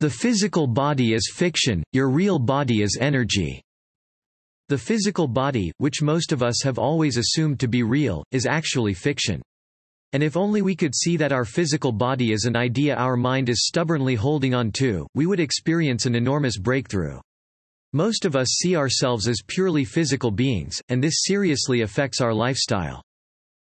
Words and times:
The 0.00 0.08
physical 0.08 0.68
body 0.68 1.14
is 1.14 1.32
fiction, 1.34 1.82
your 1.92 2.08
real 2.08 2.38
body 2.38 2.82
is 2.82 2.96
energy. 3.00 3.60
The 4.68 4.78
physical 4.78 5.26
body, 5.26 5.72
which 5.78 6.02
most 6.02 6.30
of 6.30 6.40
us 6.40 6.62
have 6.62 6.78
always 6.78 7.16
assumed 7.16 7.58
to 7.58 7.66
be 7.66 7.82
real, 7.82 8.22
is 8.30 8.46
actually 8.46 8.94
fiction. 8.94 9.42
And 10.12 10.22
if 10.22 10.36
only 10.36 10.62
we 10.62 10.76
could 10.76 10.94
see 10.94 11.16
that 11.16 11.32
our 11.32 11.44
physical 11.44 11.90
body 11.90 12.30
is 12.30 12.44
an 12.44 12.56
idea 12.56 12.94
our 12.94 13.16
mind 13.16 13.48
is 13.48 13.66
stubbornly 13.66 14.14
holding 14.14 14.54
on 14.54 14.70
to, 14.78 15.04
we 15.16 15.26
would 15.26 15.40
experience 15.40 16.06
an 16.06 16.14
enormous 16.14 16.58
breakthrough. 16.58 17.18
Most 17.92 18.24
of 18.24 18.36
us 18.36 18.50
see 18.50 18.76
ourselves 18.76 19.26
as 19.26 19.42
purely 19.48 19.84
physical 19.84 20.30
beings, 20.30 20.80
and 20.90 21.02
this 21.02 21.24
seriously 21.24 21.80
affects 21.80 22.20
our 22.20 22.32
lifestyle. 22.32 23.02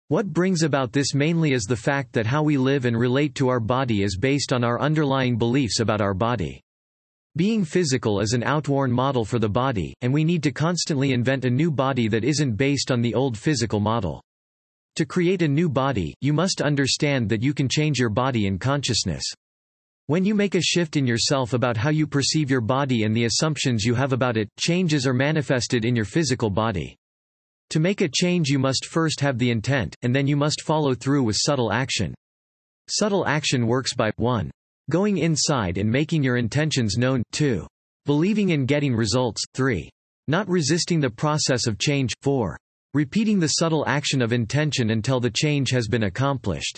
What 0.10 0.34
brings 0.34 0.64
about 0.64 0.92
this 0.92 1.14
mainly 1.14 1.54
is 1.54 1.64
the 1.64 1.78
fact 1.78 2.12
that 2.14 2.26
how 2.26 2.44
we 2.44 2.58
live 2.58 2.84
and 2.84 2.98
relate 2.98 3.36
to 3.36 3.48
our 3.48 3.62
body 3.62 4.04
is 4.04 4.18
based 4.18 4.52
on 4.52 4.64
our 4.64 4.82
underlying 4.82 5.38
beliefs 5.38 5.80
about 5.80 6.02
our 6.02 6.14
body. 6.14 6.62
Being 7.38 7.64
physical 7.64 8.20
is 8.20 8.34
an 8.34 8.44
outworn 8.44 8.92
model 8.92 9.24
for 9.24 9.40
the 9.40 9.50
body, 9.50 9.96
and 10.02 10.14
we 10.14 10.24
need 10.24 10.44
to 10.44 10.52
constantly 10.52 11.14
invent 11.14 11.46
a 11.46 11.50
new 11.50 11.72
body 11.72 12.08
that 12.10 12.26
isn't 12.26 12.58
based 12.58 12.92
on 12.92 13.02
the 13.02 13.16
old 13.16 13.38
physical 13.38 13.80
model. 13.80 14.22
To 14.98 15.06
create 15.06 15.42
a 15.42 15.48
new 15.48 15.70
body, 15.70 16.14
you 16.22 16.34
must 16.34 16.62
understand 16.62 17.30
that 17.30 17.42
you 17.42 17.54
can 17.54 17.70
change 17.70 17.98
your 17.98 18.12
body 18.12 18.46
and 18.46 18.60
consciousness. 18.60 19.24
When 20.08 20.26
you 20.26 20.36
make 20.36 20.54
a 20.54 20.62
shift 20.62 20.98
in 20.98 21.08
yourself 21.08 21.54
about 21.54 21.78
how 21.78 21.90
you 21.90 22.06
perceive 22.06 22.52
your 22.52 22.62
body 22.62 23.04
and 23.04 23.16
the 23.16 23.26
assumptions 23.26 23.86
you 23.86 23.96
have 23.96 24.12
about 24.12 24.36
it, 24.36 24.50
changes 24.60 25.08
are 25.08 25.14
manifested 25.14 25.86
in 25.86 25.96
your 25.96 26.06
physical 26.06 26.50
body. 26.50 26.98
To 27.74 27.80
make 27.80 28.02
a 28.02 28.08
change 28.08 28.50
you 28.50 28.60
must 28.60 28.86
first 28.86 29.20
have 29.22 29.40
the 29.40 29.50
intent, 29.50 29.96
and 30.04 30.16
then 30.16 30.28
you 30.28 30.38
must 30.38 30.62
follow 30.62 30.94
through 30.94 31.24
with 31.24 31.40
subtle 31.40 31.74
action. 31.74 32.14
Subtle 32.88 33.26
action 33.26 33.66
works 33.66 33.96
by 33.96 34.12
1. 34.18 34.52
Going 34.92 35.18
inside 35.18 35.80
and 35.80 35.90
making 35.90 36.22
your 36.22 36.38
intentions 36.38 37.00
known 37.00 37.24
2. 37.32 37.66
Believing 38.06 38.50
in 38.50 38.68
getting 38.68 38.96
results 38.96 39.44
3. 39.56 39.90
Not 40.28 40.48
resisting 40.48 41.00
the 41.00 41.10
process 41.10 41.66
of 41.66 41.80
change 41.80 42.14
4. 42.22 42.56
Repeating 42.94 43.40
the 43.40 43.48
subtle 43.48 43.84
action 43.88 44.22
of 44.22 44.34
intention 44.34 44.92
until 44.92 45.20
the 45.20 45.32
change 45.32 45.72
has 45.72 45.88
been 45.88 46.04
accomplished. 46.04 46.78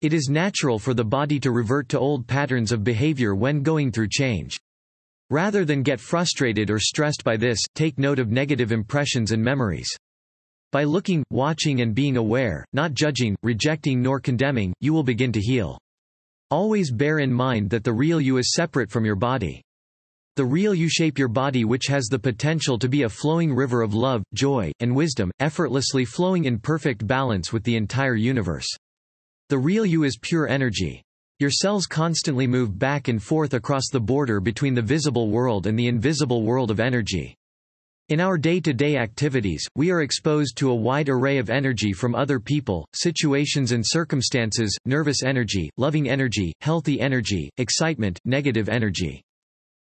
It 0.00 0.14
is 0.14 0.30
natural 0.30 0.78
for 0.78 0.94
the 0.94 1.04
body 1.04 1.38
to 1.40 1.50
revert 1.50 1.90
to 1.90 1.98
old 1.98 2.26
patterns 2.26 2.72
of 2.72 2.82
behavior 2.82 3.34
when 3.34 3.62
going 3.62 3.92
through 3.92 4.08
change. 4.08 4.56
Rather 5.28 5.66
than 5.66 5.82
get 5.82 6.00
frustrated 6.00 6.70
or 6.70 6.78
stressed 6.78 7.24
by 7.24 7.36
this, 7.36 7.60
take 7.74 7.98
note 7.98 8.18
of 8.18 8.30
negative 8.30 8.72
impressions 8.72 9.30
and 9.30 9.44
memories. 9.44 9.94
By 10.74 10.82
looking, 10.82 11.22
watching 11.30 11.82
and 11.82 11.94
being 11.94 12.16
aware, 12.16 12.64
not 12.72 12.94
judging, 12.94 13.36
rejecting 13.44 14.02
nor 14.02 14.18
condemning, 14.18 14.74
you 14.80 14.92
will 14.92 15.04
begin 15.04 15.30
to 15.30 15.40
heal. 15.40 15.78
Always 16.50 16.90
bear 16.90 17.20
in 17.20 17.32
mind 17.32 17.70
that 17.70 17.84
the 17.84 17.92
real 17.92 18.20
you 18.20 18.38
is 18.38 18.54
separate 18.54 18.90
from 18.90 19.04
your 19.04 19.14
body. 19.14 19.62
The 20.34 20.44
real 20.44 20.74
you 20.74 20.88
shape 20.88 21.16
your 21.16 21.28
body 21.28 21.64
which 21.64 21.86
has 21.86 22.06
the 22.06 22.18
potential 22.18 22.76
to 22.80 22.88
be 22.88 23.04
a 23.04 23.08
flowing 23.08 23.54
river 23.54 23.82
of 23.82 23.94
love, 23.94 24.24
joy, 24.34 24.72
and 24.80 24.96
wisdom, 24.96 25.30
effortlessly 25.38 26.04
flowing 26.04 26.46
in 26.46 26.58
perfect 26.58 27.06
balance 27.06 27.52
with 27.52 27.62
the 27.62 27.76
entire 27.76 28.16
universe. 28.16 28.66
The 29.50 29.58
real 29.58 29.86
you 29.86 30.02
is 30.02 30.18
pure 30.20 30.48
energy. 30.48 31.04
Your 31.38 31.52
cells 31.52 31.86
constantly 31.86 32.48
move 32.48 32.76
back 32.76 33.06
and 33.06 33.22
forth 33.22 33.54
across 33.54 33.90
the 33.92 34.00
border 34.00 34.40
between 34.40 34.74
the 34.74 34.82
visible 34.82 35.30
world 35.30 35.68
and 35.68 35.78
the 35.78 35.86
invisible 35.86 36.42
world 36.42 36.72
of 36.72 36.80
energy. 36.80 37.36
In 38.10 38.20
our 38.20 38.36
day-to-day 38.36 38.96
-day 38.96 39.00
activities, 39.00 39.66
we 39.76 39.90
are 39.90 40.02
exposed 40.02 40.58
to 40.58 40.68
a 40.68 40.74
wide 40.74 41.08
array 41.08 41.38
of 41.38 41.48
energy 41.48 41.94
from 41.94 42.14
other 42.14 42.38
people, 42.38 42.86
situations 42.92 43.72
and 43.72 43.82
circumstances, 43.82 44.76
nervous 44.84 45.22
energy, 45.22 45.70
loving 45.78 46.10
energy, 46.10 46.52
healthy 46.60 47.00
energy, 47.00 47.48
excitement, 47.56 48.20
negative 48.26 48.68
energy. 48.68 49.22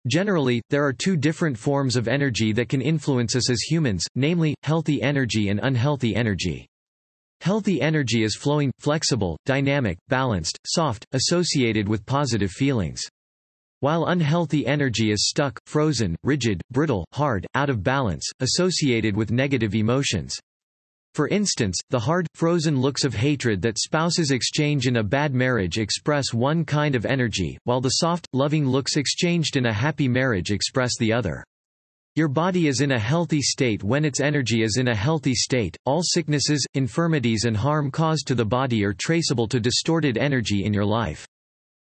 Generally, 0.07 0.63
there 0.71 0.85
are 0.85 0.93
two 0.93 1.17
different 1.17 1.59
forms 1.59 1.97
of 1.97 2.07
energy 2.07 2.53
that 2.53 2.69
can 2.69 2.81
influence 2.81 3.35
us 3.35 3.51
as 3.51 3.63
humans, 3.63 4.05
namely, 4.15 4.55
healthy 4.63 5.03
energy 5.03 5.49
and 5.49 5.59
unhealthy 5.65 6.15
energy. 6.15 6.69
Healthy 7.41 7.81
energy 7.81 8.23
is 8.23 8.37
flowing, 8.37 8.71
flexible, 8.79 9.37
dynamic, 9.45 9.99
balanced, 10.07 10.57
soft, 10.65 11.05
associated 11.13 11.89
with 11.89 12.07
positive 12.07 12.53
feelings 12.53 13.03
while 13.85 14.07
unhealthy 14.07 14.67
energy 14.67 15.11
is 15.11 15.29
stuck, 15.29 15.61
frozen, 15.67 16.17
rigid, 16.23 16.63
brittle, 16.71 17.05
hard, 17.13 17.47
out 17.55 17.69
of 17.69 17.83
balance, 17.83 18.27
associated 18.41 19.15
with 19.15 19.31
negative 19.31 19.75
emotions. 19.75 20.39
For 21.13 21.29
instance, 21.29 21.79
the 21.91 21.99
hard, 21.99 22.27
frozen 22.35 22.81
looks 22.81 23.05
of 23.05 23.13
hatred 23.13 23.61
that 23.61 23.79
spouses 23.79 24.31
exchange 24.31 24.87
in 24.87 24.97
a 24.97 25.03
bad 25.03 25.35
marriage 25.35 25.77
express 25.77 26.33
one 26.33 26.65
kind 26.65 26.95
of 26.95 27.05
energy, 27.05 27.59
while 27.65 27.83
the 27.83 27.97
soft, 28.01 28.27
loving 28.33 28.67
looks 28.67 28.97
exchanged 28.97 29.59
in 29.59 29.67
a 29.67 29.73
happy 29.75 30.09
marriage 30.09 30.51
express 30.51 30.93
the 30.99 31.13
other. 31.13 31.45
Your 32.17 32.29
body 32.29 32.69
is 32.69 32.81
in 32.81 32.93
a 32.93 32.99
healthy 32.99 33.43
state 33.43 33.85
when 33.85 34.07
its 34.07 34.19
energy 34.19 34.63
is 34.63 34.79
in 34.79 34.89
a 34.89 34.97
healthy 34.97 35.35
state. 35.35 35.77
All 35.85 36.01
sicknesses, 36.03 36.65
infirmities, 36.73 37.45
and 37.45 37.55
harm 37.55 37.91
caused 37.91 38.29
to 38.29 38.35
the 38.35 38.47
body 38.47 38.83
are 38.83 38.95
traceable 38.95 39.47
to 39.49 39.61
distorted 39.61 40.17
energy 40.17 40.65
in 40.65 40.73
your 40.73 40.87
life. 40.87 41.27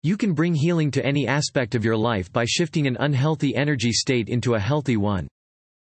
You 0.04 0.16
can 0.16 0.32
bring 0.32 0.54
healing 0.54 0.92
to 0.92 1.04
any 1.04 1.26
aspect 1.26 1.74
of 1.74 1.84
your 1.84 1.96
life 1.96 2.32
by 2.32 2.44
shifting 2.44 2.86
an 2.86 2.96
unhealthy 3.00 3.56
energy 3.56 3.90
state 3.90 4.28
into 4.28 4.54
a 4.54 4.60
healthy 4.60 4.96
one. 4.96 5.26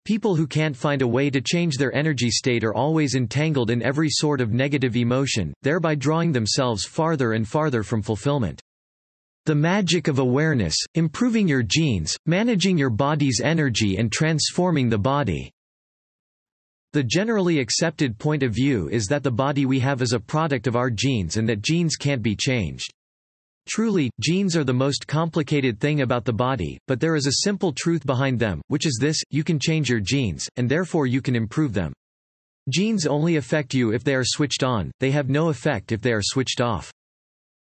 People 0.06 0.36
who 0.36 0.48
can't 0.48 0.76
find 0.76 1.04
a 1.04 1.08
way 1.08 1.30
to 1.30 1.40
change 1.40 1.78
their 1.78 1.94
energy 1.94 2.32
state 2.32 2.64
are 2.64 2.74
always 2.74 3.14
entangled 3.14 3.70
in 3.70 3.84
every 3.84 4.10
sort 4.10 4.42
of 4.42 4.52
negative 4.52 4.96
emotion, 4.96 5.54
thereby 5.62 5.94
drawing 5.94 6.32
themselves 6.32 6.84
farther 6.84 7.34
and 7.34 7.48
farther 7.48 7.84
from 7.84 8.02
fulfillment. 8.02 8.60
The 9.46 9.54
magic 9.54 10.08
of 10.08 10.18
awareness, 10.18 10.76
improving 10.96 11.48
your 11.48 11.62
genes, 11.62 12.18
managing 12.26 12.80
your 12.80 12.90
body's 12.90 13.40
energy 13.40 13.98
and 13.98 14.12
transforming 14.12 14.90
the 14.90 14.98
body. 14.98 15.52
The 16.94 17.04
generally 17.04 17.60
accepted 17.60 18.18
point 18.18 18.42
of 18.42 18.52
view 18.52 18.90
is 18.90 19.06
that 19.06 19.22
the 19.22 19.32
body 19.32 19.68
we 19.68 19.80
have 19.80 20.02
is 20.02 20.14
a 20.14 20.20
product 20.20 20.66
of 20.66 20.76
our 20.76 20.90
genes 20.90 21.38
and 21.38 21.48
that 21.50 21.62
genes 21.62 21.96
can't 21.96 22.24
be 22.24 22.36
changed. 22.36 22.92
Truly, 23.68 24.10
genes 24.20 24.56
are 24.58 24.64
the 24.64 24.74
most 24.74 25.08
complicated 25.08 25.80
thing 25.80 26.02
about 26.02 26.26
the 26.26 26.34
body, 26.34 26.78
but 26.88 27.00
there 27.00 27.16
is 27.16 27.28
a 27.28 27.44
simple 27.44 27.72
truth 27.72 28.06
behind 28.06 28.40
them, 28.40 28.62
which 28.68 28.86
is 28.86 28.98
this, 29.00 29.22
you 29.30 29.44
can 29.44 29.60
change 29.60 29.90
your 29.90 30.00
genes, 30.00 30.50
and 30.58 30.68
therefore 30.68 31.06
you 31.06 31.22
can 31.22 31.36
improve 31.36 31.74
them. 31.74 31.94
Genes 32.70 33.06
only 33.06 33.36
affect 33.36 33.74
you 33.74 33.92
if 33.92 34.04
they 34.04 34.16
are 34.16 34.24
switched 34.24 34.64
on, 34.64 34.92
they 35.00 35.12
have 35.12 35.30
no 35.30 35.50
effect 35.50 35.92
if 35.92 36.02
they 36.02 36.12
are 36.12 36.22
switched 36.24 36.62
off. 36.62 36.92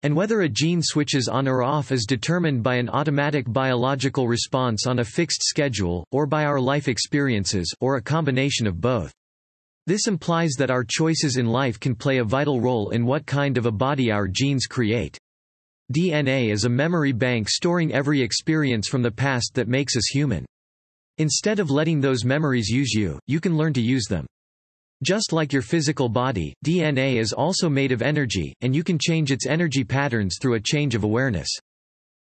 And 0.03 0.15
whether 0.15 0.41
a 0.41 0.49
gene 0.49 0.81
switches 0.81 1.27
on 1.27 1.47
or 1.47 1.61
off 1.61 1.91
is 1.91 2.05
determined 2.05 2.63
by 2.63 2.75
an 2.75 2.89
automatic 2.89 3.45
biological 3.47 4.29
response 4.29 4.87
on 4.87 4.99
a 4.99 5.05
fixed 5.05 5.43
schedule, 5.43 6.05
or 6.11 6.25
by 6.25 6.45
our 6.45 6.59
life 6.59 6.87
experiences, 6.87 7.73
or 7.81 7.97
a 7.97 8.01
combination 8.01 8.65
of 8.65 8.79
both. 8.79 9.11
This 9.87 10.07
implies 10.07 10.51
that 10.57 10.71
our 10.71 10.85
choices 10.87 11.35
in 11.35 11.47
life 11.47 11.79
can 11.79 11.95
play 11.95 12.19
a 12.19 12.23
vital 12.23 12.61
role 12.61 12.91
in 12.91 13.05
what 13.05 13.25
kind 13.25 13.57
of 13.57 13.65
a 13.65 13.71
body 13.71 14.11
our 14.11 14.27
genes 14.27 14.65
create. 14.65 15.17
DNA 15.91 16.51
is 16.51 16.65
a 16.65 16.69
memory 16.69 17.11
bank 17.11 17.49
storing 17.49 17.91
every 17.91 18.21
experience 18.21 18.87
from 18.87 19.01
the 19.01 19.09
past 19.09 19.55
that 19.55 19.67
makes 19.67 19.97
us 19.97 20.07
human. 20.11 20.45
Instead 21.17 21.59
of 21.59 21.71
letting 21.71 21.99
those 21.99 22.23
memories 22.23 22.69
use 22.69 22.93
you, 22.93 23.17
you 23.25 23.39
can 23.39 23.57
learn 23.57 23.73
to 23.73 23.81
use 23.81 24.05
them. 24.05 24.27
Just 25.03 25.33
like 25.33 25.51
your 25.51 25.63
physical 25.63 26.07
body, 26.07 26.53
DNA 26.63 27.15
is 27.15 27.33
also 27.33 27.69
made 27.69 27.91
of 27.91 28.03
energy, 28.03 28.53
and 28.61 28.75
you 28.75 28.83
can 28.83 28.99
change 28.99 29.31
its 29.31 29.47
energy 29.47 29.83
patterns 29.83 30.37
through 30.39 30.53
a 30.53 30.59
change 30.59 30.93
of 30.93 31.03
awareness. 31.03 31.49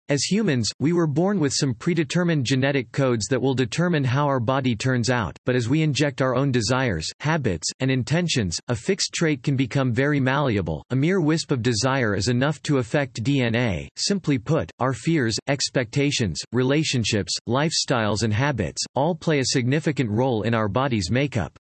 As 0.07 0.21
humans, 0.21 0.69
we 0.79 0.93
were 0.93 1.07
born 1.07 1.39
with 1.39 1.51
some 1.51 1.73
predetermined 1.73 2.45
genetic 2.45 2.91
codes 2.91 3.25
that 3.31 3.41
will 3.41 3.55
determine 3.55 4.03
how 4.03 4.27
our 4.27 4.39
body 4.39 4.75
turns 4.75 5.09
out, 5.09 5.35
but 5.47 5.55
as 5.55 5.67
we 5.67 5.81
inject 5.81 6.21
our 6.21 6.35
own 6.35 6.51
desires, 6.51 7.09
habits, 7.21 7.67
and 7.79 7.89
intentions, 7.89 8.55
a 8.67 8.75
fixed 8.75 9.15
trait 9.15 9.41
can 9.41 9.55
become 9.55 9.91
very 9.91 10.19
malleable. 10.19 10.85
A 10.91 10.95
mere 10.95 11.21
wisp 11.21 11.49
of 11.49 11.63
desire 11.63 12.13
is 12.13 12.27
enough 12.27 12.61
to 12.63 12.77
affect 12.77 13.23
DNA. 13.23 13.87
Simply 13.95 14.37
put, 14.37 14.69
our 14.79 14.93
fears, 14.93 15.37
expectations, 15.47 16.39
relationships, 16.51 17.35
lifestyles, 17.49 18.21
and 18.21 18.31
habits 18.31 18.83
all 18.93 19.15
play 19.15 19.39
a 19.39 19.45
significant 19.45 20.11
role 20.11 20.43
in 20.43 20.53
our 20.53 20.67
body's 20.67 21.09
makeup. 21.09 21.57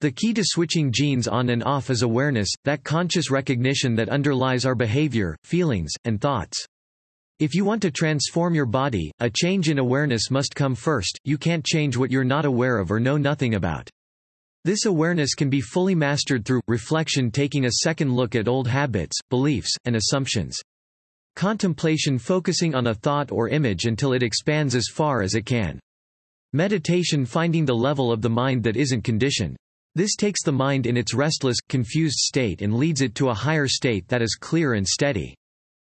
The 0.00 0.12
key 0.12 0.32
to 0.34 0.44
switching 0.44 0.92
genes 0.92 1.26
on 1.26 1.48
and 1.48 1.64
off 1.64 1.90
is 1.90 2.02
awareness, 2.02 2.52
that 2.66 2.84
conscious 2.84 3.32
recognition 3.32 3.96
that 3.96 4.10
underlies 4.10 4.64
our 4.64 4.76
behavior, 4.76 5.36
feelings, 5.42 5.90
and 6.04 6.20
thoughts. 6.20 6.68
If 7.40 7.56
you 7.56 7.64
want 7.64 7.82
to 7.82 7.90
transform 7.90 8.54
your 8.54 8.64
body, 8.64 9.10
a 9.18 9.28
change 9.28 9.68
in 9.68 9.80
awareness 9.80 10.30
must 10.30 10.54
come 10.54 10.76
first, 10.76 11.18
you 11.24 11.36
can't 11.36 11.66
change 11.66 11.96
what 11.96 12.12
you're 12.12 12.22
not 12.22 12.44
aware 12.44 12.78
of 12.78 12.92
or 12.92 13.00
know 13.00 13.16
nothing 13.16 13.56
about. 13.56 13.90
This 14.64 14.84
awareness 14.84 15.34
can 15.34 15.50
be 15.50 15.60
fully 15.60 15.96
mastered 15.96 16.44
through, 16.44 16.60
reflection 16.68 17.32
taking 17.32 17.64
a 17.64 17.80
second 17.82 18.14
look 18.14 18.36
at 18.36 18.46
old 18.46 18.68
habits, 18.68 19.18
beliefs, 19.30 19.74
and 19.84 19.96
assumptions. 19.96 20.56
Contemplation 21.34 22.20
focusing 22.20 22.72
on 22.72 22.86
a 22.86 22.94
thought 22.94 23.32
or 23.32 23.48
image 23.48 23.86
until 23.86 24.12
it 24.12 24.22
expands 24.22 24.76
as 24.76 24.86
far 24.86 25.20
as 25.20 25.34
it 25.34 25.44
can. 25.44 25.80
Meditation 26.52 27.26
finding 27.26 27.64
the 27.64 27.74
level 27.74 28.12
of 28.12 28.22
the 28.22 28.30
mind 28.30 28.62
that 28.62 28.76
isn't 28.76 29.02
conditioned. 29.02 29.56
This 29.96 30.14
takes 30.14 30.44
the 30.44 30.52
mind 30.52 30.86
in 30.86 30.96
its 30.96 31.14
restless, 31.14 31.60
confused 31.68 32.18
state 32.18 32.62
and 32.62 32.76
leads 32.76 33.00
it 33.00 33.16
to 33.16 33.30
a 33.30 33.34
higher 33.34 33.66
state 33.66 34.06
that 34.06 34.22
is 34.22 34.36
clear 34.36 34.74
and 34.74 34.86
steady. 34.86 35.34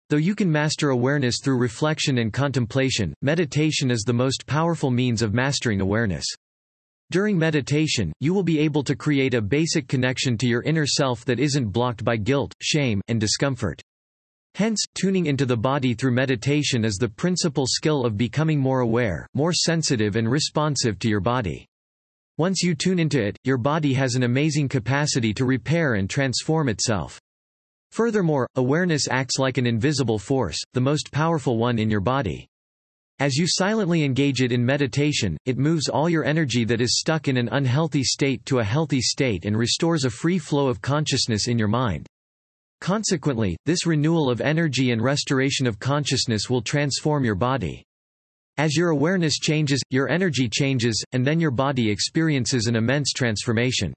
Though 0.09 0.17
you 0.17 0.35
can 0.35 0.51
master 0.51 0.91
awareness 0.91 1.37
through 1.43 1.57
reflection 1.57 2.19
and 2.19 2.31
contemplation, 2.31 3.11
meditation 3.23 3.89
is 3.89 4.03
the 4.03 4.13
most 4.13 4.45
powerful 4.45 4.91
means 4.91 5.23
of 5.23 5.33
mastering 5.33 5.81
awareness. 5.81 6.25
During 7.09 7.39
meditation, 7.39 8.13
you 8.19 8.31
will 8.31 8.43
be 8.43 8.59
able 8.59 8.83
to 8.83 8.95
create 8.95 9.33
a 9.33 9.41
basic 9.41 9.87
connection 9.87 10.37
to 10.37 10.47
your 10.47 10.61
inner 10.61 10.85
self 10.85 11.25
that 11.25 11.39
isn't 11.39 11.71
blocked 11.71 12.03
by 12.03 12.17
guilt, 12.17 12.53
shame, 12.61 13.01
and 13.07 13.19
discomfort. 13.19 13.81
Hence, 14.53 14.79
tuning 14.93 15.25
into 15.25 15.45
the 15.47 15.57
body 15.57 15.95
through 15.95 16.13
meditation 16.13 16.85
is 16.85 16.97
the 16.97 17.09
principal 17.09 17.65
skill 17.67 18.05
of 18.05 18.15
becoming 18.15 18.59
more 18.59 18.81
aware, 18.81 19.27
more 19.33 19.53
sensitive 19.53 20.17
and 20.17 20.29
responsive 20.29 20.99
to 20.99 21.09
your 21.09 21.19
body. 21.19 21.65
Once 22.37 22.61
you 22.61 22.75
tune 22.75 22.99
into 22.99 23.19
it, 23.19 23.37
your 23.43 23.57
body 23.57 23.93
has 23.93 24.13
an 24.13 24.21
amazing 24.21 24.69
capacity 24.69 25.33
to 25.33 25.45
repair 25.45 25.95
and 25.95 26.09
transform 26.11 26.69
itself. 26.69 27.19
Furthermore, 27.95 28.45
awareness 28.55 29.07
acts 29.09 29.39
like 29.39 29.57
an 29.57 29.65
invisible 29.65 30.19
force, 30.19 30.61
the 30.73 30.81
most 30.81 31.13
powerful 31.13 31.57
one 31.57 31.79
in 31.79 31.89
your 31.89 32.01
body. 32.01 32.45
As 33.19 33.37
you 33.37 33.47
silently 33.47 34.03
engage 34.03 34.41
it 34.41 34.51
in 34.51 34.65
meditation, 34.65 35.37
it 35.45 35.57
moves 35.57 35.87
all 35.87 36.09
your 36.09 36.25
energy 36.25 36.65
that 36.65 36.81
is 36.81 36.99
stuck 36.99 37.29
in 37.29 37.37
an 37.37 37.47
unhealthy 37.53 38.03
state 38.03 38.45
to 38.47 38.59
a 38.59 38.63
healthy 38.65 38.99
state 38.99 39.45
and 39.45 39.57
restores 39.57 40.03
a 40.03 40.09
free 40.09 40.37
flow 40.37 40.67
of 40.67 40.81
consciousness 40.81 41.47
in 41.47 41.57
your 41.57 41.69
mind. 41.69 42.05
Consequently, 42.81 43.55
this 43.65 43.85
renewal 43.85 44.29
of 44.29 44.41
energy 44.41 44.91
and 44.91 45.01
restoration 45.01 45.65
of 45.65 45.79
consciousness 45.79 46.49
will 46.49 46.61
transform 46.61 47.23
your 47.23 47.33
body. 47.33 47.81
As 48.57 48.75
your 48.75 48.89
awareness 48.89 49.39
changes, 49.39 49.81
your 49.89 50.09
energy 50.09 50.49
changes, 50.49 51.01
and 51.13 51.25
then 51.25 51.39
your 51.39 51.49
body 51.49 51.89
experiences 51.89 52.67
an 52.67 52.75
immense 52.75 53.13
transformation. 53.13 53.93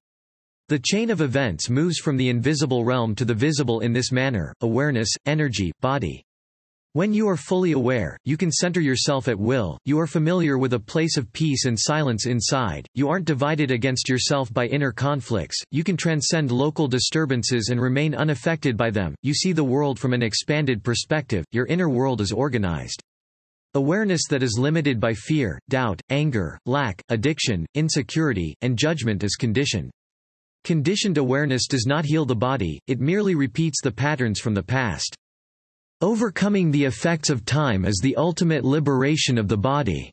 The 0.71 0.79
chain 0.79 1.09
of 1.09 1.23
events 1.23 1.71
moves 1.71 1.97
from 1.97 2.19
the 2.19 2.29
invisible 2.29 2.85
realm 2.85 3.15
to 3.15 3.25
the 3.25 3.33
visible 3.33 3.81
in 3.81 3.95
this 3.95 4.13
manner, 4.13 4.53
awareness, 4.61 5.09
energy, 5.25 5.73
body. 5.81 6.23
When 6.93 7.15
you 7.15 7.27
are 7.27 7.39
fully 7.39 7.73
aware, 7.73 8.19
you 8.27 8.37
can 8.37 8.53
center 8.53 8.83
yourself 8.83 9.29
at 9.29 9.39
will, 9.39 9.79
you 9.87 9.99
are 9.99 10.07
familiar 10.07 10.59
with 10.59 10.75
a 10.75 10.79
place 10.79 11.17
of 11.17 11.33
peace 11.33 11.65
and 11.65 11.79
silence 11.79 12.27
inside, 12.27 12.87
you 12.93 13.09
aren't 13.09 13.25
divided 13.25 13.71
against 13.71 14.11
yourself 14.11 14.53
by 14.53 14.67
inner 14.67 14.93
conflicts, 14.93 15.57
you 15.71 15.83
can 15.83 15.97
transcend 15.97 16.53
local 16.53 16.87
disturbances 16.87 17.71
and 17.71 17.81
remain 17.81 18.15
unaffected 18.15 18.77
by 18.77 18.91
them, 18.91 19.15
you 19.23 19.33
see 19.33 19.53
the 19.53 19.65
world 19.65 19.99
from 19.99 20.13
an 20.13 20.23
expanded 20.23 20.85
perspective, 20.85 21.47
your 21.51 21.65
inner 21.69 21.89
world 21.89 22.21
is 22.21 22.31
organized. 22.31 23.03
Awareness 23.73 24.23
that 24.29 24.43
is 24.43 24.59
limited 24.59 25.01
by 25.01 25.15
fear, 25.15 25.59
doubt, 25.71 25.99
anger, 26.11 26.59
lack, 26.67 27.01
addiction, 27.09 27.65
insecurity, 27.75 28.55
and 28.61 28.77
judgment 28.77 29.25
is 29.25 29.35
conditioned. 29.35 29.91
Conditioned 30.69 31.17
awareness 31.17 31.67
does 31.67 31.87
not 31.87 32.05
heal 32.05 32.27
the 32.27 32.37
body, 32.37 32.79
it 32.89 33.01
merely 33.01 33.35
repeats 33.35 33.81
the 33.83 33.91
patterns 33.91 34.39
from 34.39 34.53
the 34.53 34.63
past. 34.63 35.17
Overcoming 36.03 36.71
the 36.71 36.85
effects 36.85 37.31
of 37.31 37.47
time 37.47 37.87
is 37.87 37.99
the 38.03 38.15
ultimate 38.17 38.67
liberation 38.67 39.39
of 39.39 39.49
the 39.49 39.57
body. 39.57 40.13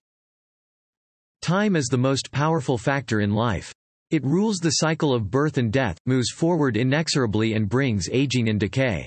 Time 1.42 1.76
is 1.76 1.88
the 1.88 1.98
most 1.98 2.32
powerful 2.32 2.78
factor 2.78 3.20
in 3.20 3.34
life. 3.34 3.74
It 4.12 4.24
rules 4.24 4.60
the 4.60 4.78
cycle 4.78 5.14
of 5.14 5.30
birth 5.30 5.58
and 5.58 5.74
death, 5.74 5.98
moves 6.06 6.32
forward 6.32 6.78
inexorably 6.78 7.52
and 7.52 7.68
brings 7.68 8.08
aging 8.10 8.48
and 8.48 8.58
decay. 8.58 9.06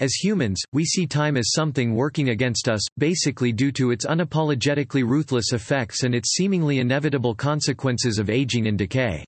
As 0.00 0.14
humans, 0.14 0.60
we 0.72 0.84
see 0.84 1.06
time 1.06 1.36
as 1.36 1.52
something 1.52 1.94
working 1.94 2.30
against 2.30 2.68
us, 2.68 2.84
basically 2.98 3.52
due 3.52 3.70
to 3.70 3.92
its 3.92 4.06
unapologetically 4.06 5.08
ruthless 5.08 5.52
effects 5.52 6.02
and 6.02 6.16
its 6.16 6.34
seemingly 6.34 6.80
inevitable 6.80 7.36
consequences 7.36 8.18
of 8.18 8.28
aging 8.28 8.66
and 8.66 8.76
decay. 8.76 9.24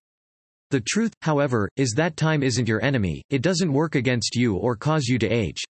The 0.71 0.81
truth, 0.81 1.13
however, 1.23 1.69
is 1.77 1.93
that 1.93 2.17
time 2.17 2.43
isn't 2.43 2.67
your 2.67 2.83
enemy, 2.83 3.23
it 3.31 3.41
doesn't 3.41 3.73
work 3.73 3.95
against 3.95 4.35
you 4.35 4.57
or 4.57 4.75
cause 4.75 5.07
you 5.07 5.17
to 5.21 5.29
age. 5.29 5.63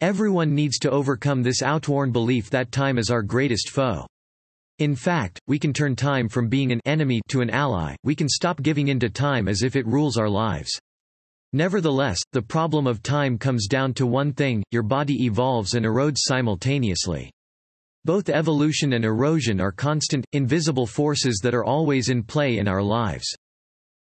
Everyone 0.00 0.54
needs 0.54 0.78
to 0.78 0.90
overcome 0.90 1.42
this 1.42 1.62
outworn 1.62 2.12
belief 2.12 2.48
that 2.50 2.70
time 2.70 2.96
is 2.96 3.10
our 3.10 3.22
greatest 3.22 3.70
foe. 3.70 4.06
In 4.78 4.94
fact, 4.94 5.40
we 5.48 5.58
can 5.58 5.72
turn 5.72 5.96
time 5.96 6.28
from 6.28 6.48
being 6.48 6.70
an 6.70 6.80
enemy 6.84 7.20
to 7.28 7.40
an 7.40 7.50
ally, 7.50 7.96
we 8.04 8.14
can 8.14 8.28
stop 8.28 8.62
giving 8.62 8.86
in 8.86 9.00
to 9.00 9.10
time 9.10 9.48
as 9.48 9.64
if 9.64 9.74
it 9.74 9.84
rules 9.84 10.16
our 10.16 10.28
lives. 10.28 10.70
Nevertheless, 11.52 12.20
the 12.30 12.40
problem 12.40 12.86
of 12.86 13.02
time 13.02 13.36
comes 13.36 13.66
down 13.66 13.92
to 13.94 14.06
one 14.06 14.32
thing, 14.32 14.62
your 14.70 14.84
body 14.84 15.24
evolves 15.24 15.74
and 15.74 15.84
erodes 15.84 16.18
simultaneously. 16.18 17.32
Both 18.04 18.28
evolution 18.28 18.92
and 18.92 19.04
erosion 19.04 19.60
are 19.60 19.72
constant, 19.72 20.24
invisible 20.32 20.86
forces 20.86 21.40
that 21.42 21.54
are 21.54 21.64
always 21.64 22.10
in 22.10 22.22
play 22.22 22.58
in 22.58 22.68
our 22.68 22.82
lives. 22.82 23.26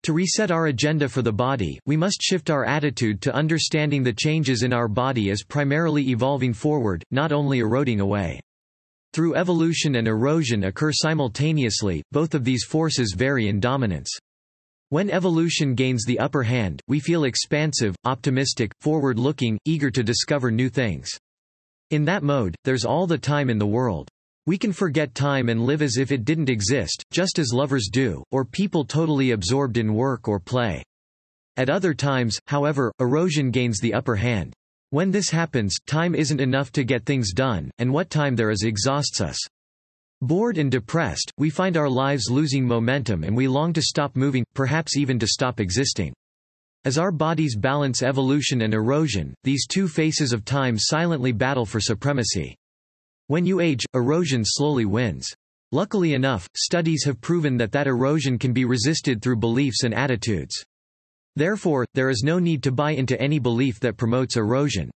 To 0.05 0.13
reset 0.13 0.51
our 0.51 0.67
agenda 0.67 1.09
for 1.09 1.23
the 1.23 1.33
body, 1.33 1.79
we 1.87 1.97
must 1.97 2.21
shift 2.21 2.51
our 2.51 2.63
attitude 2.63 3.23
to 3.23 3.33
understanding 3.33 4.03
the 4.03 4.13
changes 4.13 4.61
in 4.61 4.71
our 4.71 4.87
body 4.87 5.31
as 5.31 5.41
primarily 5.41 6.09
evolving 6.09 6.53
forward, 6.53 7.03
not 7.09 7.31
only 7.31 7.57
eroding 7.57 8.01
away. 8.01 8.39
Through 9.13 9.33
evolution 9.33 9.95
and 9.95 10.07
erosion 10.07 10.65
occur 10.65 10.91
simultaneously, 10.91 12.03
both 12.11 12.35
of 12.35 12.43
these 12.43 12.65
forces 12.65 13.15
vary 13.17 13.47
in 13.47 13.59
dominance. 13.59 14.15
When 14.89 15.09
evolution 15.09 15.73
gains 15.73 16.05
the 16.05 16.19
upper 16.19 16.43
hand, 16.43 16.83
we 16.87 16.99
feel 16.99 17.23
expansive, 17.23 17.95
optimistic, 18.03 18.73
forward-looking, 18.81 19.57
eager 19.65 19.89
to 19.89 20.03
discover 20.03 20.51
new 20.51 20.69
things. 20.69 21.09
In 21.89 22.05
that 22.05 22.21
mode, 22.21 22.55
there's 22.63 22.85
all 22.85 23.07
the 23.07 23.17
time 23.17 23.49
in 23.49 23.57
the 23.57 23.65
world. 23.65 24.07
We 24.47 24.59
can 24.59 24.71
forget 24.73 25.15
time 25.15 25.49
and 25.49 25.65
live 25.65 25.81
as 25.81 25.97
if 25.97 26.11
it 26.11 26.23
didn't 26.23 26.49
exist, 26.49 27.03
just 27.11 27.39
as 27.39 27.51
lovers 27.51 27.89
do, 27.91 28.23
or 28.31 28.45
people 28.45 28.85
totally 28.85 29.31
absorbed 29.31 29.77
in 29.77 29.95
work 29.95 30.27
or 30.27 30.39
play. 30.39 30.83
At 31.57 31.69
other 31.69 31.93
times, 31.93 32.37
however, 32.45 32.91
erosion 32.99 33.49
gains 33.49 33.79
the 33.79 33.93
upper 33.93 34.15
hand. 34.15 34.53
When 34.91 35.09
this 35.09 35.31
happens, 35.31 35.77
time 35.87 36.13
isn't 36.13 36.39
enough 36.39 36.71
to 36.73 36.83
get 36.83 37.05
things 37.05 37.33
done, 37.33 37.71
and 37.79 37.91
what 37.91 38.11
time 38.11 38.35
there 38.35 38.51
is 38.51 38.63
exhausts 38.63 39.19
us. 39.19 39.37
Bored 40.21 40.57
and 40.59 40.71
depressed, 40.71 41.31
we 41.37 41.49
find 41.49 41.75
our 41.75 41.89
lives 41.89 42.29
losing 42.29 42.65
momentum 42.65 43.23
and 43.23 43.35
we 43.35 43.47
long 43.47 43.73
to 43.73 43.81
stop 43.81 44.15
moving, 44.15 44.45
perhaps 44.53 44.95
even 44.95 45.17
to 45.19 45.27
stop 45.27 45.59
existing. 45.59 46.13
As 46.85 46.99
our 46.99 47.11
bodies 47.11 47.55
balance 47.55 48.03
evolution 48.03 48.61
and 48.61 48.73
erosion, 48.73 49.33
these 49.43 49.65
two 49.65 49.87
faces 49.87 50.33
of 50.33 50.45
time 50.45 50.77
silently 50.77 51.31
battle 51.31 51.65
for 51.65 51.79
supremacy. 51.79 52.55
When 53.27 53.45
you 53.45 53.59
age, 53.59 53.83
erosion 53.95 54.43
slowly 54.45 54.85
wins. 54.85 55.27
Luckily 55.71 56.13
enough, 56.13 56.47
studies 56.55 57.03
have 57.05 57.19
proven 57.21 57.57
that 57.57 57.71
that 57.71 57.87
erosion 57.87 58.37
can 58.37 58.53
be 58.53 58.65
resisted 58.65 59.21
through 59.21 59.37
beliefs 59.37 59.83
and 59.83 59.95
attitudes. 59.95 60.63
Therefore, 61.35 61.85
there 61.95 62.11
is 62.11 62.21
no 62.23 62.37
need 62.37 62.61
to 62.63 62.71
buy 62.71 62.91
into 62.91 63.19
any 63.19 63.39
belief 63.39 63.79
that 63.79 63.97
promotes 63.97 64.37
erosion. 64.37 64.91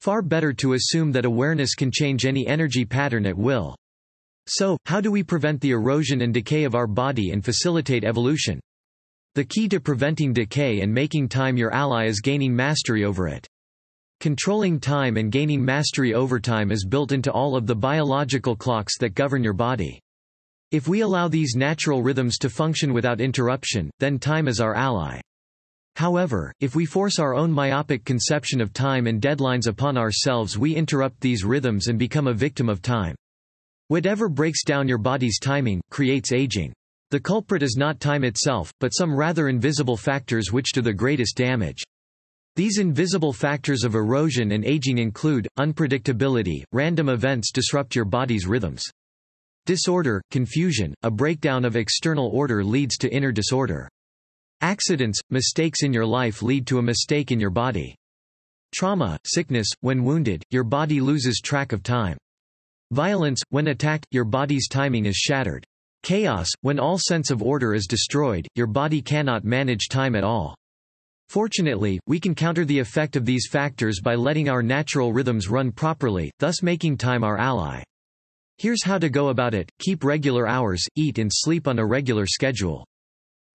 Far 0.00 0.22
better 0.22 0.52
to 0.54 0.72
assume 0.72 1.12
that 1.12 1.24
awareness 1.24 1.76
can 1.76 1.92
change 1.92 2.26
any 2.26 2.46
energy 2.48 2.84
pattern 2.84 3.26
at 3.26 3.38
will. 3.38 3.76
So, 4.48 4.76
how 4.86 5.00
do 5.00 5.12
we 5.12 5.22
prevent 5.22 5.60
the 5.60 5.70
erosion 5.70 6.22
and 6.22 6.34
decay 6.34 6.64
of 6.64 6.74
our 6.74 6.88
body 6.88 7.30
and 7.30 7.44
facilitate 7.44 8.02
evolution? 8.02 8.58
The 9.36 9.44
key 9.44 9.68
to 9.68 9.78
preventing 9.78 10.32
decay 10.32 10.80
and 10.80 10.92
making 10.92 11.28
time 11.28 11.56
your 11.56 11.72
ally 11.72 12.06
is 12.06 12.20
gaining 12.20 12.54
mastery 12.54 13.04
over 13.04 13.28
it. 13.28 13.46
Controlling 14.22 14.78
time 14.78 15.16
and 15.16 15.32
gaining 15.32 15.64
mastery 15.64 16.14
over 16.14 16.38
time 16.38 16.70
is 16.70 16.86
built 16.86 17.10
into 17.10 17.32
all 17.32 17.56
of 17.56 17.66
the 17.66 17.74
biological 17.74 18.54
clocks 18.54 18.96
that 18.98 19.16
govern 19.16 19.42
your 19.42 19.52
body. 19.52 19.98
If 20.70 20.86
we 20.86 21.00
allow 21.00 21.26
these 21.26 21.56
natural 21.56 22.04
rhythms 22.04 22.38
to 22.38 22.48
function 22.48 22.92
without 22.92 23.20
interruption, 23.20 23.90
then 23.98 24.20
time 24.20 24.46
is 24.46 24.60
our 24.60 24.76
ally. 24.76 25.18
However, 25.96 26.52
if 26.60 26.76
we 26.76 26.86
force 26.86 27.18
our 27.18 27.34
own 27.34 27.50
myopic 27.50 28.04
conception 28.04 28.60
of 28.60 28.72
time 28.72 29.08
and 29.08 29.20
deadlines 29.20 29.66
upon 29.66 29.98
ourselves 29.98 30.56
we 30.56 30.76
interrupt 30.76 31.20
these 31.20 31.42
rhythms 31.42 31.88
and 31.88 31.98
become 31.98 32.28
a 32.28 32.32
victim 32.32 32.68
of 32.68 32.80
time. 32.80 33.16
Whatever 33.88 34.28
breaks 34.28 34.62
down 34.62 34.86
your 34.86 34.98
body's 34.98 35.40
timing, 35.40 35.80
creates 35.90 36.30
aging. 36.30 36.72
The 37.10 37.18
culprit 37.18 37.64
is 37.64 37.74
not 37.76 37.98
time 37.98 38.22
itself, 38.22 38.72
but 38.78 38.90
some 38.90 39.16
rather 39.16 39.48
invisible 39.48 39.96
factors 39.96 40.52
which 40.52 40.70
do 40.70 40.80
the 40.80 40.92
greatest 40.92 41.36
damage. 41.36 41.82
These 42.54 42.78
invisible 42.78 43.32
factors 43.32 43.82
of 43.82 43.94
erosion 43.94 44.52
and 44.52 44.62
aging 44.62 44.98
include, 44.98 45.48
unpredictability, 45.58 46.64
random 46.70 47.08
events 47.08 47.50
disrupt 47.50 47.96
your 47.96 48.04
body's 48.04 48.46
rhythms. 48.46 48.84
Disorder, 49.64 50.20
confusion, 50.30 50.92
a 51.02 51.10
breakdown 51.10 51.64
of 51.64 51.76
external 51.76 52.28
order 52.28 52.62
leads 52.62 52.98
to 52.98 53.10
inner 53.10 53.32
disorder. 53.32 53.88
Accidents, 54.60 55.18
mistakes 55.30 55.82
in 55.82 55.94
your 55.94 56.04
life 56.04 56.42
lead 56.42 56.66
to 56.66 56.78
a 56.78 56.82
mistake 56.82 57.30
in 57.30 57.40
your 57.40 57.50
body. 57.50 57.94
Trauma, 58.74 59.18
sickness, 59.24 59.68
when 59.80 60.04
wounded, 60.04 60.42
your 60.50 60.64
body 60.64 61.00
loses 61.00 61.40
track 61.40 61.72
of 61.72 61.82
time. 61.82 62.18
Violence, 62.90 63.40
when 63.48 63.68
attacked, 63.68 64.06
your 64.10 64.24
body's 64.24 64.68
timing 64.68 65.06
is 65.06 65.16
shattered. 65.16 65.64
Chaos, 66.02 66.50
when 66.60 66.78
all 66.78 66.98
sense 66.98 67.30
of 67.30 67.42
order 67.42 67.72
is 67.72 67.86
destroyed, 67.86 68.46
your 68.56 68.66
body 68.66 69.00
cannot 69.00 69.42
manage 69.44 69.88
time 69.88 70.14
at 70.14 70.24
all. 70.24 70.54
Fortunately, 71.32 71.98
we 72.06 72.20
can 72.20 72.34
counter 72.34 72.66
the 72.66 72.78
effect 72.78 73.16
of 73.16 73.24
these 73.24 73.48
factors 73.50 74.02
by 74.02 74.14
letting 74.14 74.50
our 74.50 74.62
natural 74.62 75.14
rhythms 75.14 75.48
run 75.48 75.72
properly, 75.72 76.30
thus 76.40 76.62
making 76.62 76.98
time 76.98 77.24
our 77.24 77.38
ally. 77.38 77.82
Here's 78.58 78.84
how 78.84 78.98
to 78.98 79.08
go 79.08 79.30
about 79.30 79.54
it, 79.54 79.70
keep 79.78 80.04
regular 80.04 80.46
hours, 80.46 80.84
eat 80.94 81.16
and 81.16 81.30
sleep 81.32 81.66
on 81.66 81.78
a 81.78 81.86
regular 81.86 82.26
schedule. 82.26 82.84